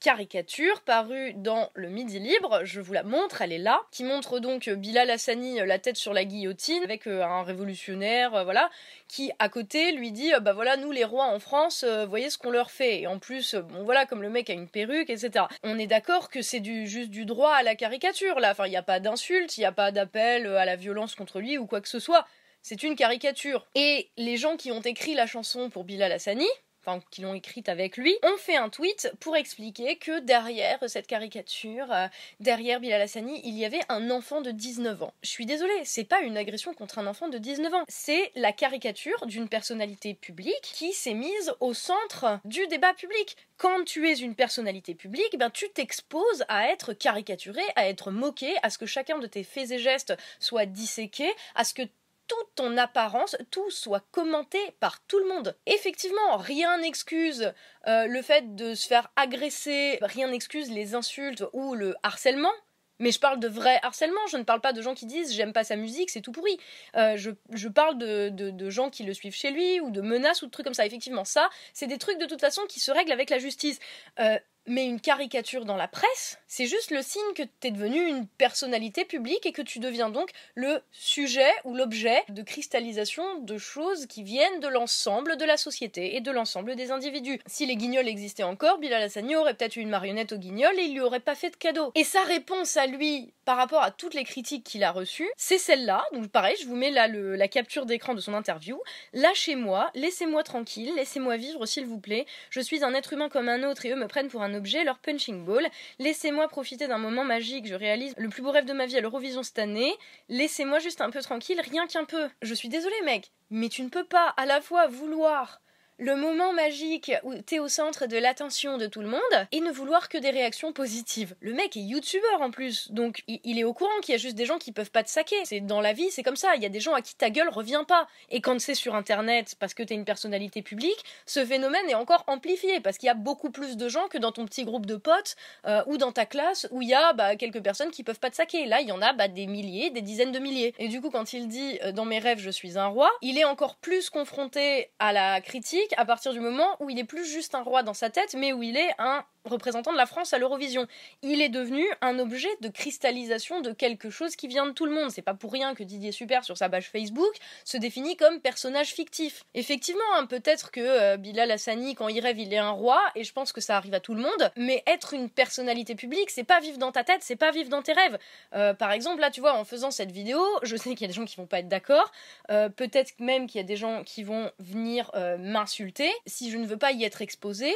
caricature 0.00 0.82
parue 0.82 1.34
dans 1.34 1.70
le 1.74 1.88
Midi 1.88 2.18
Libre, 2.18 2.60
je 2.64 2.80
vous 2.80 2.92
la 2.92 3.02
montre, 3.02 3.42
elle 3.42 3.52
est 3.52 3.58
là, 3.58 3.80
qui 3.90 4.02
montre 4.02 4.40
donc 4.40 4.68
Bilal 4.68 5.08
Hassani 5.10 5.60
la 5.64 5.78
tête 5.78 5.96
sur 5.96 6.12
la 6.12 6.24
guillotine 6.24 6.82
avec 6.82 7.06
un 7.06 7.42
révolutionnaire, 7.42 8.44
voilà, 8.44 8.70
qui 9.08 9.30
à 9.38 9.48
côté 9.48 9.92
lui 9.92 10.10
dit 10.10 10.32
bah 10.42 10.52
voilà 10.52 10.76
nous 10.76 10.90
les 10.90 11.04
rois 11.04 11.26
en 11.26 11.38
France, 11.38 11.84
voyez 12.08 12.28
ce 12.28 12.38
qu'on 12.38 12.50
leur 12.50 12.70
fait. 12.70 13.02
Et 13.02 13.06
en 13.06 13.18
plus, 13.18 13.54
bon 13.54 13.84
voilà 13.84 14.04
comme 14.04 14.22
le 14.22 14.30
mec 14.30 14.50
a 14.50 14.52
une 14.52 14.68
perruque, 14.68 15.10
etc. 15.10 15.44
On 15.62 15.78
est 15.78 15.86
d'accord 15.86 16.28
que 16.28 16.42
c'est 16.42 16.60
du 16.60 16.86
juste 16.86 17.10
du 17.10 17.24
droit 17.24 17.52
à 17.52 17.62
la 17.62 17.76
caricature 17.76 18.40
là. 18.40 18.50
Enfin 18.50 18.66
il 18.66 18.70
n'y 18.70 18.76
a 18.76 18.82
pas 18.82 19.00
d'insulte, 19.00 19.56
il 19.56 19.60
n'y 19.60 19.66
a 19.66 19.72
pas 19.72 19.92
d'appel 19.92 20.46
à 20.46 20.64
la 20.64 20.76
violence 20.76 21.14
contre 21.14 21.40
lui 21.40 21.56
ou 21.56 21.66
quoi 21.66 21.80
que 21.80 21.88
ce 21.88 22.00
soit. 22.00 22.26
C'est 22.62 22.82
une 22.82 22.96
caricature. 22.96 23.66
Et 23.74 24.08
les 24.16 24.36
gens 24.38 24.56
qui 24.56 24.72
ont 24.72 24.80
écrit 24.80 25.14
la 25.14 25.26
chanson 25.26 25.68
pour 25.68 25.84
Bilal 25.84 26.10
Hassani, 26.10 26.48
enfin 26.86 27.00
qui 27.10 27.22
l'ont 27.22 27.34
écrite 27.34 27.68
avec 27.68 27.96
lui, 27.96 28.14
ont 28.22 28.36
fait 28.36 28.56
un 28.56 28.68
tweet 28.68 29.12
pour 29.20 29.36
expliquer 29.36 29.96
que 29.96 30.20
derrière 30.20 30.78
cette 30.86 31.06
caricature, 31.06 31.90
euh, 31.92 32.06
derrière 32.40 32.80
Bilal 32.80 33.00
Hassani, 33.00 33.40
il 33.44 33.56
y 33.56 33.64
avait 33.64 33.80
un 33.88 34.10
enfant 34.10 34.40
de 34.40 34.50
19 34.50 35.02
ans. 35.02 35.14
Je 35.22 35.30
suis 35.30 35.46
désolée, 35.46 35.84
c'est 35.84 36.04
pas 36.04 36.20
une 36.20 36.36
agression 36.36 36.74
contre 36.74 36.98
un 36.98 37.06
enfant 37.06 37.28
de 37.28 37.38
19 37.38 37.74
ans, 37.74 37.84
c'est 37.88 38.30
la 38.34 38.52
caricature 38.52 39.26
d'une 39.26 39.48
personnalité 39.48 40.14
publique 40.14 40.54
qui 40.62 40.92
s'est 40.92 41.14
mise 41.14 41.54
au 41.60 41.74
centre 41.74 42.40
du 42.44 42.66
débat 42.66 42.94
public. 42.94 43.36
Quand 43.56 43.84
tu 43.84 44.08
es 44.08 44.14
une 44.14 44.34
personnalité 44.34 44.94
publique, 44.94 45.38
ben 45.38 45.50
tu 45.50 45.68
t'exposes 45.70 46.44
à 46.48 46.68
être 46.68 46.92
caricaturé, 46.92 47.62
à 47.76 47.88
être 47.88 48.10
moqué, 48.10 48.54
à 48.62 48.70
ce 48.70 48.78
que 48.78 48.86
chacun 48.86 49.18
de 49.18 49.26
tes 49.26 49.44
faits 49.44 49.70
et 49.70 49.78
gestes 49.78 50.14
soit 50.40 50.66
disséqué, 50.66 51.30
à 51.54 51.64
ce 51.64 51.74
que 51.74 51.82
toute 52.26 52.54
ton 52.54 52.76
apparence, 52.76 53.36
tout 53.50 53.70
soit 53.70 54.04
commenté 54.10 54.58
par 54.80 55.04
tout 55.06 55.18
le 55.18 55.28
monde. 55.28 55.56
Effectivement, 55.66 56.36
rien 56.36 56.78
n'excuse 56.78 57.52
euh, 57.86 58.06
le 58.06 58.22
fait 58.22 58.54
de 58.54 58.74
se 58.74 58.86
faire 58.86 59.10
agresser, 59.16 59.98
rien 60.00 60.28
n'excuse 60.28 60.70
les 60.70 60.94
insultes 60.94 61.44
ou 61.52 61.74
le 61.74 61.94
harcèlement. 62.02 62.52
Mais 63.00 63.10
je 63.10 63.18
parle 63.18 63.40
de 63.40 63.48
vrai 63.48 63.80
harcèlement, 63.82 64.24
je 64.30 64.36
ne 64.36 64.44
parle 64.44 64.60
pas 64.60 64.72
de 64.72 64.80
gens 64.80 64.94
qui 64.94 65.06
disent 65.06 65.34
j'aime 65.34 65.52
pas 65.52 65.64
sa 65.64 65.74
musique, 65.74 66.10
c'est 66.10 66.20
tout 66.20 66.30
pourri. 66.30 66.56
Euh, 66.96 67.16
je, 67.16 67.68
parle 67.68 67.98
de, 67.98 68.28
de, 68.28 68.70
gens 68.70 68.88
qui 68.88 69.02
le 69.02 69.12
suivent 69.14 69.34
chez 69.34 69.50
lui 69.50 69.80
ou 69.80 69.90
de 69.90 70.00
menaces 70.00 70.42
ou 70.42 70.46
de 70.46 70.50
trucs 70.52 70.64
comme 70.64 70.74
ça. 70.74 70.86
Effectivement, 70.86 71.24
ça, 71.24 71.50
c'est 71.72 71.88
des 71.88 71.98
trucs 71.98 72.18
de 72.18 72.26
toute 72.26 72.40
façon 72.40 72.62
qui 72.68 72.78
se 72.78 72.92
règlent 72.92 73.12
avec 73.12 73.30
la 73.30 73.38
justice. 73.38 73.80
Euh, 74.20 74.38
mais 74.66 74.86
une 74.86 75.00
caricature 75.00 75.64
dans 75.64 75.76
la 75.76 75.88
presse, 75.88 76.38
c'est 76.46 76.66
juste 76.66 76.90
le 76.90 77.02
signe 77.02 77.22
que 77.34 77.42
tu 77.42 77.68
es 77.68 77.70
devenu 77.70 78.06
une 78.06 78.26
personnalité 78.26 79.04
publique 79.04 79.46
et 79.46 79.52
que 79.52 79.62
tu 79.62 79.78
deviens 79.78 80.08
donc 80.08 80.30
le 80.54 80.80
sujet 80.92 81.50
ou 81.64 81.74
l'objet 81.74 82.22
de 82.28 82.42
cristallisation 82.42 83.40
de 83.40 83.58
choses 83.58 84.06
qui 84.06 84.22
viennent 84.22 84.60
de 84.60 84.68
l'ensemble 84.68 85.36
de 85.36 85.44
la 85.44 85.56
société 85.56 86.16
et 86.16 86.20
de 86.20 86.30
l'ensemble 86.30 86.76
des 86.76 86.90
individus. 86.90 87.40
Si 87.46 87.66
les 87.66 87.76
guignols 87.76 88.08
existaient 88.08 88.42
encore, 88.42 88.78
Bilal 88.78 89.02
Hassani 89.02 89.36
aurait 89.36 89.54
peut-être 89.54 89.76
eu 89.76 89.80
une 89.80 89.90
marionnette 89.90 90.32
au 90.32 90.38
guignol 90.38 90.78
et 90.78 90.84
il 90.84 90.94
lui 90.94 91.00
aurait 91.00 91.20
pas 91.20 91.34
fait 91.34 91.50
de 91.50 91.56
cadeau. 91.56 91.92
Et 91.94 92.04
sa 92.04 92.22
réponse 92.22 92.76
à 92.76 92.86
lui 92.86 93.32
par 93.44 93.56
rapport 93.56 93.82
à 93.82 93.90
toutes 93.90 94.14
les 94.14 94.24
critiques 94.24 94.64
qu'il 94.64 94.84
a 94.84 94.92
reçues, 94.92 95.28
c'est 95.36 95.58
celle-là. 95.58 96.04
Donc 96.12 96.28
pareil, 96.28 96.56
je 96.60 96.66
vous 96.66 96.76
mets 96.76 96.90
là 96.90 97.08
la 97.08 97.48
capture 97.48 97.84
d'écran 97.84 98.14
de 98.14 98.20
son 98.20 98.32
interview. 98.32 98.80
Lâchez-moi, 99.12 99.90
laissez-moi 99.94 100.42
tranquille, 100.42 100.92
laissez-moi 100.96 101.36
vivre 101.36 101.66
s'il 101.66 101.84
vous 101.84 101.98
plaît. 101.98 102.26
Je 102.50 102.60
suis 102.60 102.82
un 102.84 102.94
être 102.94 103.12
humain 103.12 103.28
comme 103.28 103.48
un 103.48 103.68
autre 103.68 103.84
et 103.84 103.90
eux 103.90 103.96
me 103.96 104.08
prennent 104.08 104.28
pour 104.28 104.42
un 104.42 104.53
objet, 104.54 104.84
leur 104.84 104.98
punching 104.98 105.44
ball. 105.44 105.66
Laissez-moi 105.98 106.48
profiter 106.48 106.86
d'un 106.86 106.98
moment 106.98 107.24
magique, 107.24 107.66
je 107.66 107.74
réalise 107.74 108.14
le 108.16 108.28
plus 108.28 108.42
beau 108.42 108.50
rêve 108.50 108.64
de 108.64 108.72
ma 108.72 108.86
vie 108.86 108.96
à 108.96 109.00
l'Eurovision 109.00 109.42
cette 109.42 109.58
année. 109.58 109.94
Laissez-moi 110.28 110.78
juste 110.78 111.00
un 111.00 111.10
peu 111.10 111.20
tranquille, 111.20 111.60
rien 111.60 111.86
qu'un 111.86 112.04
peu. 112.04 112.28
Je 112.42 112.54
suis 112.54 112.68
désolée 112.68 112.94
mec, 113.04 113.32
mais 113.50 113.68
tu 113.68 113.82
ne 113.82 113.88
peux 113.88 114.04
pas 114.04 114.28
à 114.36 114.46
la 114.46 114.60
fois 114.60 114.86
vouloir 114.86 115.60
le 115.98 116.16
moment 116.16 116.52
magique 116.52 117.12
où 117.22 117.34
t'es 117.34 117.58
au 117.58 117.68
centre 117.68 118.06
de 118.06 118.16
l'attention 118.16 118.78
de 118.78 118.86
tout 118.86 119.00
le 119.00 119.08
monde 119.08 119.20
et 119.52 119.60
ne 119.60 119.70
vouloir 119.70 120.08
que 120.08 120.18
des 120.18 120.30
réactions 120.30 120.72
positives. 120.72 121.34
Le 121.40 121.52
mec 121.52 121.76
est 121.76 121.80
youtubeur 121.80 122.40
en 122.40 122.50
plus, 122.50 122.90
donc 122.90 123.22
il 123.28 123.58
est 123.58 123.64
au 123.64 123.72
courant 123.72 124.00
qu'il 124.02 124.12
y 124.12 124.14
a 124.14 124.18
juste 124.18 124.34
des 124.34 124.46
gens 124.46 124.58
qui 124.58 124.72
peuvent 124.72 124.90
pas 124.90 125.02
te 125.02 125.10
saquer. 125.10 125.36
C'est 125.44 125.60
dans 125.60 125.80
la 125.80 125.92
vie, 125.92 126.10
c'est 126.10 126.22
comme 126.22 126.36
ça. 126.36 126.56
Il 126.56 126.62
y 126.62 126.66
a 126.66 126.70
des 126.70 126.80
gens 126.80 126.94
à 126.94 127.02
qui 127.02 127.14
ta 127.14 127.30
gueule 127.30 127.48
revient 127.48 127.84
pas. 127.86 128.08
Et 128.30 128.40
quand 128.40 128.60
c'est 128.60 128.74
sur 128.74 128.94
internet, 128.94 129.54
parce 129.58 129.74
que 129.74 129.82
t'es 129.82 129.94
une 129.94 130.04
personnalité 130.04 130.62
publique, 130.62 131.04
ce 131.26 131.44
phénomène 131.44 131.88
est 131.88 131.94
encore 131.94 132.24
amplifié 132.26 132.80
parce 132.80 132.98
qu'il 132.98 133.06
y 133.06 133.10
a 133.10 133.14
beaucoup 133.14 133.50
plus 133.50 133.76
de 133.76 133.88
gens 133.88 134.08
que 134.08 134.18
dans 134.18 134.32
ton 134.32 134.46
petit 134.46 134.64
groupe 134.64 134.86
de 134.86 134.96
potes 134.96 135.36
euh, 135.66 135.82
ou 135.86 135.96
dans 135.96 136.12
ta 136.12 136.26
classe 136.26 136.66
où 136.70 136.82
il 136.82 136.88
y 136.88 136.94
a 136.94 137.12
bah, 137.12 137.36
quelques 137.36 137.62
personnes 137.62 137.90
qui 137.90 138.02
peuvent 138.02 138.18
pas 138.18 138.30
te 138.30 138.36
saquer. 138.36 138.66
Là, 138.66 138.80
il 138.80 138.88
y 138.88 138.92
en 138.92 139.00
a 139.00 139.12
bah, 139.12 139.28
des 139.28 139.46
milliers, 139.46 139.90
des 139.90 140.02
dizaines 140.02 140.32
de 140.32 140.38
milliers. 140.38 140.74
Et 140.78 140.88
du 140.88 141.00
coup, 141.00 141.10
quand 141.10 141.32
il 141.32 141.48
dit 141.48 141.78
euh, 141.84 141.92
dans 141.92 142.04
mes 142.04 142.18
rêves 142.18 142.40
je 142.40 142.50
suis 142.50 142.78
un 142.78 142.86
roi, 142.86 143.10
il 143.22 143.38
est 143.38 143.44
encore 143.44 143.76
plus 143.76 144.10
confronté 144.10 144.90
à 144.98 145.12
la 145.12 145.40
critique 145.40 145.83
à 145.96 146.04
partir 146.04 146.32
du 146.32 146.40
moment 146.40 146.76
où 146.80 146.90
il 146.90 146.98
est 146.98 147.04
plus 147.04 147.26
juste 147.26 147.54
un 147.54 147.62
roi 147.62 147.82
dans 147.82 147.94
sa 147.94 148.10
tête, 148.10 148.34
mais 148.38 148.52
où 148.52 148.62
il 148.62 148.76
est 148.76 148.94
un 148.98 149.24
représentant 149.44 149.92
de 149.92 149.96
la 149.96 150.06
France 150.06 150.32
à 150.32 150.38
l'Eurovision. 150.38 150.86
Il 151.22 151.42
est 151.42 151.48
devenu 151.48 151.84
un 152.00 152.18
objet 152.18 152.48
de 152.60 152.68
cristallisation 152.68 153.60
de 153.60 153.72
quelque 153.72 154.10
chose 154.10 154.36
qui 154.36 154.48
vient 154.48 154.66
de 154.66 154.72
tout 154.72 154.86
le 154.86 154.92
monde. 154.92 155.10
C'est 155.10 155.22
pas 155.22 155.34
pour 155.34 155.52
rien 155.52 155.74
que 155.74 155.82
Didier 155.82 156.12
Super 156.12 156.44
sur 156.44 156.56
sa 156.56 156.68
page 156.68 156.90
Facebook 156.90 157.34
se 157.64 157.76
définit 157.76 158.16
comme 158.16 158.40
personnage 158.40 158.88
fictif. 158.88 159.44
Effectivement, 159.54 160.00
hein, 160.16 160.26
peut-être 160.26 160.70
que 160.70 160.80
euh, 160.80 161.16
Bilal 161.16 161.50
Hassani, 161.50 161.94
quand 161.94 162.08
il 162.08 162.20
rêve, 162.20 162.38
il 162.38 162.52
est 162.52 162.58
un 162.58 162.70
roi, 162.70 163.00
et 163.14 163.24
je 163.24 163.32
pense 163.32 163.52
que 163.52 163.60
ça 163.60 163.76
arrive 163.76 163.94
à 163.94 164.00
tout 164.00 164.14
le 164.14 164.22
monde, 164.22 164.52
mais 164.56 164.82
être 164.86 165.14
une 165.14 165.30
personnalité 165.30 165.94
publique, 165.94 166.30
c'est 166.30 166.44
pas 166.44 166.60
vivre 166.60 166.78
dans 166.78 166.92
ta 166.92 167.04
tête, 167.04 167.20
c'est 167.22 167.36
pas 167.36 167.50
vivre 167.50 167.68
dans 167.68 167.82
tes 167.82 167.92
rêves. 167.92 168.18
Euh, 168.54 168.74
par 168.74 168.92
exemple, 168.92 169.20
là, 169.20 169.30
tu 169.30 169.40
vois, 169.40 169.54
en 169.54 169.64
faisant 169.64 169.90
cette 169.90 170.10
vidéo, 170.12 170.42
je 170.62 170.76
sais 170.76 170.90
qu'il 170.90 171.02
y 171.02 171.04
a 171.04 171.08
des 171.08 171.14
gens 171.14 171.24
qui 171.24 171.36
vont 171.36 171.46
pas 171.46 171.60
être 171.60 171.68
d'accord, 171.68 172.10
euh, 172.50 172.68
peut-être 172.68 173.12
même 173.20 173.46
qu'il 173.46 173.60
y 173.60 173.64
a 173.64 173.66
des 173.66 173.76
gens 173.76 174.02
qui 174.04 174.22
vont 174.22 174.50
venir 174.58 175.10
m'insulter. 175.38 176.10
Si 176.26 176.50
je 176.50 176.58
ne 176.58 176.66
veux 176.66 176.76
pas 176.76 176.92
y 176.92 177.04
être 177.04 177.22
exposé, 177.22 177.74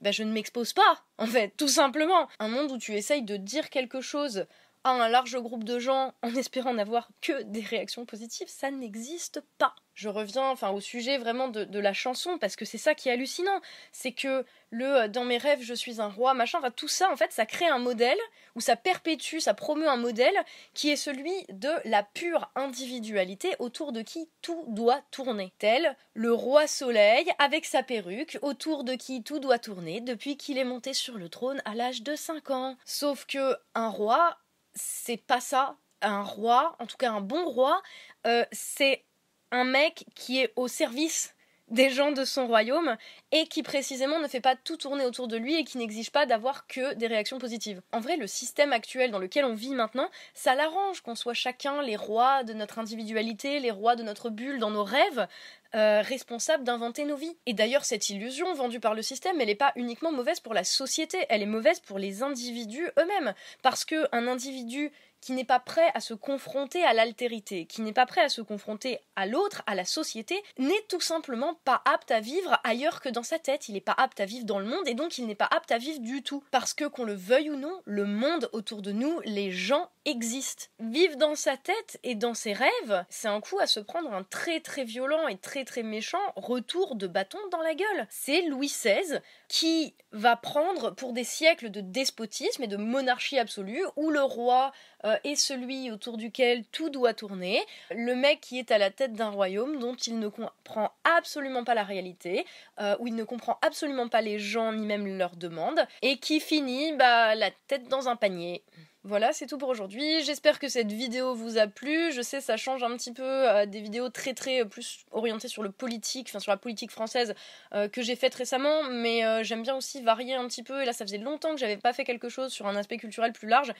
bah, 0.00 0.12
je 0.12 0.22
ne 0.22 0.32
m'expose 0.32 0.72
pas, 0.72 1.04
en 1.18 1.26
fait, 1.26 1.52
tout 1.56 1.68
simplement. 1.68 2.28
Un 2.38 2.48
monde 2.48 2.72
où 2.72 2.78
tu 2.78 2.94
essayes 2.94 3.22
de 3.22 3.36
dire 3.36 3.70
quelque 3.70 4.00
chose 4.00 4.46
à 4.84 4.90
un 4.90 5.08
large 5.08 5.36
groupe 5.38 5.64
de 5.64 5.78
gens 5.78 6.14
en 6.22 6.34
espérant 6.34 6.74
n'avoir 6.74 7.08
que 7.20 7.42
des 7.42 7.60
réactions 7.60 8.06
positives, 8.06 8.48
ça 8.48 8.70
n'existe 8.70 9.42
pas. 9.58 9.74
Je 9.98 10.08
reviens 10.08 10.48
enfin 10.48 10.70
au 10.70 10.80
sujet 10.80 11.18
vraiment 11.18 11.48
de, 11.48 11.78
la 11.78 11.92
chanson 11.92 12.38
parce 12.38 12.54
que 12.54 12.64
c'est 12.64 12.78
ça 12.78 12.94
qui 12.94 13.08
est 13.08 13.12
hallucinant, 13.12 13.60
c'est 13.90 14.12
que 14.12 14.44
le 14.70 14.84
euh, 14.84 15.08
dans 15.08 15.24
mes 15.24 15.38
rêves 15.38 15.60
je 15.60 15.74
suis 15.74 16.00
un 16.00 16.08
roi 16.08 16.34
machin, 16.34 16.58
enfin 16.58 16.70
tout 16.70 16.86
ça 16.86 17.10
en 17.10 17.16
fait 17.16 17.32
ça 17.32 17.46
crée 17.46 17.66
un 17.66 17.80
modèle 17.80 18.18
ou 18.54 18.60
ça 18.60 18.76
perpétue, 18.76 19.38
ça 19.40 19.54
promeut 19.54 19.88
un 19.88 19.96
modèle 19.96 20.36
qui 20.72 20.90
est 20.90 20.96
celui 20.96 21.32
de 21.48 21.70
la 21.84 22.04
pure 22.04 22.48
individualité 22.54 23.56
autour 23.58 23.90
de 23.90 24.02
qui 24.02 24.28
tout 24.40 24.64
doit 24.68 25.00
tourner, 25.10 25.52
tel 25.58 25.96
le 26.14 26.32
roi 26.32 26.68
soleil 26.68 27.28
avec 27.40 27.64
sa 27.64 27.82
perruque 27.82 28.38
autour 28.42 28.84
de 28.84 28.94
qui 28.94 29.24
tout 29.24 29.40
doit 29.40 29.58
tourner 29.58 30.00
depuis 30.00 30.36
qu'il 30.36 30.58
est 30.58 30.64
monté 30.64 30.94
sur 30.94 31.18
le 31.18 31.28
trône 31.28 31.60
à 31.64 31.74
l'âge 31.74 32.02
de 32.02 32.14
5 32.14 32.50
ans. 32.50 32.76
Sauf 32.84 33.26
que 33.26 33.56
un 33.74 33.88
roi 33.88 34.38
c'est 34.74 35.16
pas 35.16 35.40
ça. 35.40 35.76
Un 36.00 36.22
roi, 36.22 36.76
en 36.78 36.86
tout 36.86 36.96
cas 36.96 37.10
un 37.10 37.20
bon 37.20 37.48
roi, 37.48 37.82
euh, 38.26 38.44
c'est 38.52 39.04
un 39.50 39.64
mec 39.64 40.04
qui 40.14 40.40
est 40.40 40.52
au 40.56 40.68
service 40.68 41.34
des 41.70 41.90
gens 41.90 42.12
de 42.12 42.24
son 42.24 42.46
royaume 42.46 42.96
et 43.32 43.46
qui 43.46 43.62
précisément 43.62 44.18
ne 44.20 44.28
fait 44.28 44.40
pas 44.40 44.56
tout 44.56 44.76
tourner 44.76 45.04
autour 45.04 45.28
de 45.28 45.36
lui 45.36 45.56
et 45.56 45.64
qui 45.64 45.78
n'exige 45.78 46.10
pas 46.10 46.26
d'avoir 46.26 46.66
que 46.66 46.94
des 46.94 47.06
réactions 47.06 47.38
positives. 47.38 47.82
En 47.92 48.00
vrai, 48.00 48.16
le 48.16 48.26
système 48.26 48.72
actuel 48.72 49.10
dans 49.10 49.18
lequel 49.18 49.44
on 49.44 49.54
vit 49.54 49.74
maintenant, 49.74 50.08
ça 50.34 50.54
l'arrange 50.54 51.00
qu'on 51.02 51.14
soit 51.14 51.34
chacun 51.34 51.82
les 51.82 51.96
rois 51.96 52.42
de 52.44 52.54
notre 52.54 52.78
individualité, 52.78 53.60
les 53.60 53.70
rois 53.70 53.96
de 53.96 54.02
notre 54.02 54.30
bulle 54.30 54.58
dans 54.58 54.70
nos 54.70 54.84
rêves, 54.84 55.26
euh, 55.74 56.00
responsables 56.00 56.64
d'inventer 56.64 57.04
nos 57.04 57.16
vies. 57.16 57.36
Et 57.44 57.52
d'ailleurs, 57.52 57.84
cette 57.84 58.08
illusion 58.08 58.54
vendue 58.54 58.80
par 58.80 58.94
le 58.94 59.02
système, 59.02 59.40
elle 59.40 59.48
n'est 59.48 59.54
pas 59.54 59.72
uniquement 59.76 60.12
mauvaise 60.12 60.40
pour 60.40 60.54
la 60.54 60.64
société, 60.64 61.18
elle 61.28 61.42
est 61.42 61.46
mauvaise 61.46 61.80
pour 61.80 61.98
les 61.98 62.22
individus 62.22 62.88
eux-mêmes. 62.98 63.34
Parce 63.62 63.84
qu'un 63.84 64.26
individu 64.26 64.90
qui 65.20 65.32
n'est 65.32 65.44
pas 65.44 65.60
prêt 65.60 65.90
à 65.94 66.00
se 66.00 66.14
confronter 66.14 66.84
à 66.84 66.92
l'altérité, 66.92 67.66
qui 67.66 67.82
n'est 67.82 67.92
pas 67.92 68.06
prêt 68.06 68.22
à 68.22 68.28
se 68.28 68.40
confronter 68.40 69.00
à 69.16 69.26
l'autre, 69.26 69.62
à 69.66 69.74
la 69.74 69.84
société, 69.84 70.42
n'est 70.58 70.84
tout 70.88 71.00
simplement 71.00 71.54
pas 71.64 71.82
apte 71.84 72.10
à 72.10 72.20
vivre 72.20 72.60
ailleurs 72.64 73.00
que 73.00 73.08
dans 73.08 73.22
sa 73.22 73.38
tête. 73.38 73.68
Il 73.68 73.72
n'est 73.72 73.80
pas 73.80 73.94
apte 73.96 74.20
à 74.20 74.24
vivre 74.24 74.44
dans 74.44 74.58
le 74.58 74.66
monde 74.66 74.86
et 74.86 74.94
donc 74.94 75.18
il 75.18 75.26
n'est 75.26 75.34
pas 75.34 75.48
apte 75.50 75.72
à 75.72 75.78
vivre 75.78 76.00
du 76.00 76.22
tout. 76.22 76.44
Parce 76.50 76.74
que 76.74 76.84
qu'on 76.84 77.04
le 77.04 77.14
veuille 77.14 77.50
ou 77.50 77.56
non, 77.56 77.80
le 77.84 78.04
monde 78.04 78.48
autour 78.52 78.82
de 78.82 78.92
nous, 78.92 79.20
les 79.24 79.50
gens 79.50 79.90
existent. 80.04 80.66
Vivre 80.80 81.16
dans 81.16 81.34
sa 81.34 81.56
tête 81.56 81.98
et 82.02 82.14
dans 82.14 82.34
ses 82.34 82.52
rêves, 82.52 83.04
c'est 83.10 83.28
un 83.28 83.40
coup 83.40 83.58
à 83.58 83.66
se 83.66 83.80
prendre 83.80 84.12
un 84.12 84.22
très 84.22 84.60
très 84.60 84.84
violent 84.84 85.28
et 85.28 85.36
très 85.36 85.64
très 85.64 85.82
méchant 85.82 86.18
retour 86.36 86.94
de 86.94 87.06
bâton 87.06 87.38
dans 87.50 87.60
la 87.60 87.74
gueule. 87.74 88.06
C'est 88.08 88.42
Louis 88.42 88.68
XVI 88.68 89.20
qui 89.48 89.94
va 90.12 90.36
prendre 90.36 90.90
pour 90.90 91.12
des 91.12 91.24
siècles 91.24 91.70
de 91.70 91.80
despotisme 91.80 92.62
et 92.62 92.68
de 92.68 92.76
monarchie 92.76 93.38
absolue 93.38 93.84
où 93.96 94.10
le 94.10 94.22
roi 94.22 94.72
euh, 95.04 95.16
est 95.24 95.36
celui 95.36 95.90
autour 95.90 96.16
duquel 96.16 96.64
tout 96.72 96.90
doit 96.90 97.14
tourner, 97.14 97.60
le 97.90 98.14
mec 98.14 98.40
qui 98.40 98.58
est 98.58 98.70
à 98.70 98.78
la 98.78 98.90
tête 98.90 99.12
d'un 99.12 99.30
royaume 99.30 99.78
dont 99.78 99.94
il 99.94 100.18
ne 100.18 100.28
comprend 100.28 100.92
absolument 101.04 101.64
pas 101.64 101.74
la 101.74 101.84
réalité, 101.84 102.44
euh, 102.80 102.96
où 102.98 103.06
il 103.06 103.14
ne 103.14 103.24
comprend 103.24 103.58
absolument 103.62 104.08
pas 104.08 104.20
les 104.20 104.38
gens 104.38 104.72
ni 104.72 104.86
même 104.86 105.06
leurs 105.18 105.36
demandes, 105.36 105.86
et 106.02 106.18
qui 106.18 106.40
finit 106.40 106.92
bah, 106.94 107.34
la 107.34 107.50
tête 107.68 107.88
dans 107.88 108.08
un 108.08 108.16
panier. 108.16 108.62
Voilà, 109.08 109.32
c'est 109.32 109.46
tout 109.46 109.56
pour 109.56 109.70
aujourd'hui. 109.70 110.22
J'espère 110.22 110.58
que 110.58 110.68
cette 110.68 110.92
vidéo 110.92 111.34
vous 111.34 111.56
a 111.56 111.66
plu. 111.66 112.12
Je 112.12 112.20
sais, 112.20 112.42
ça 112.42 112.58
change 112.58 112.82
un 112.82 112.94
petit 112.94 113.14
peu 113.14 113.22
euh, 113.22 113.64
des 113.64 113.80
vidéos 113.80 114.10
très 114.10 114.34
très 114.34 114.60
euh, 114.60 114.64
plus 114.66 115.06
orientées 115.12 115.48
sur 115.48 115.62
le 115.62 115.70
politique, 115.70 116.26
enfin 116.28 116.40
sur 116.40 116.52
la 116.52 116.58
politique 116.58 116.90
française 116.90 117.34
euh, 117.72 117.88
que 117.88 118.02
j'ai 118.02 118.16
faites 118.16 118.34
récemment, 118.34 118.84
mais 118.84 119.22
j'aime 119.44 119.62
bien 119.62 119.76
aussi 119.76 120.02
varier 120.02 120.34
un 120.34 120.46
petit 120.46 120.62
peu. 120.62 120.82
Et 120.82 120.84
là, 120.84 120.92
ça 120.92 121.06
faisait 121.06 121.16
longtemps 121.16 121.52
que 121.52 121.56
j'avais 121.58 121.78
pas 121.78 121.94
fait 121.94 122.04
quelque 122.04 122.28
chose 122.28 122.52
sur 122.52 122.66
un 122.66 122.76
aspect 122.76 122.98
culturel 122.98 123.32
plus 123.32 123.48
large. 123.48 123.72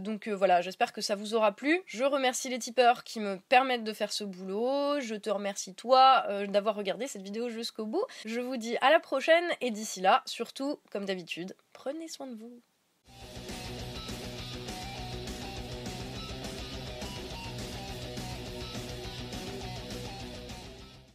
donc 0.00 0.28
voilà, 0.28 0.60
j'espère 0.60 0.92
que 0.92 1.00
ça 1.00 1.14
vous 1.14 1.34
aura 1.34 1.52
plu. 1.52 1.80
Je 1.86 2.04
remercie 2.04 2.50
les 2.50 2.58
tipeurs 2.58 3.04
qui 3.04 3.20
me 3.20 3.38
permettent 3.48 3.84
de 3.84 3.94
faire 3.94 4.12
ce 4.12 4.24
boulot. 4.24 5.00
Je 5.00 5.14
te 5.14 5.30
remercie 5.30 5.74
toi 5.74 6.26
d'avoir 6.46 6.74
regardé 6.74 7.06
cette 7.06 7.22
vidéo 7.22 7.48
jusqu'au 7.48 7.86
bout. 7.86 8.04
Je 8.26 8.40
vous 8.40 8.58
dis 8.58 8.76
à 8.82 8.90
la 8.90 9.00
prochaine 9.00 9.46
et 9.62 9.70
d'ici 9.70 10.02
là, 10.02 10.22
surtout, 10.26 10.78
comme 10.90 11.06
d'habitude, 11.06 11.56
prenez 11.72 12.06
soin 12.08 12.26
de 12.26 12.34
vous. 12.34 12.60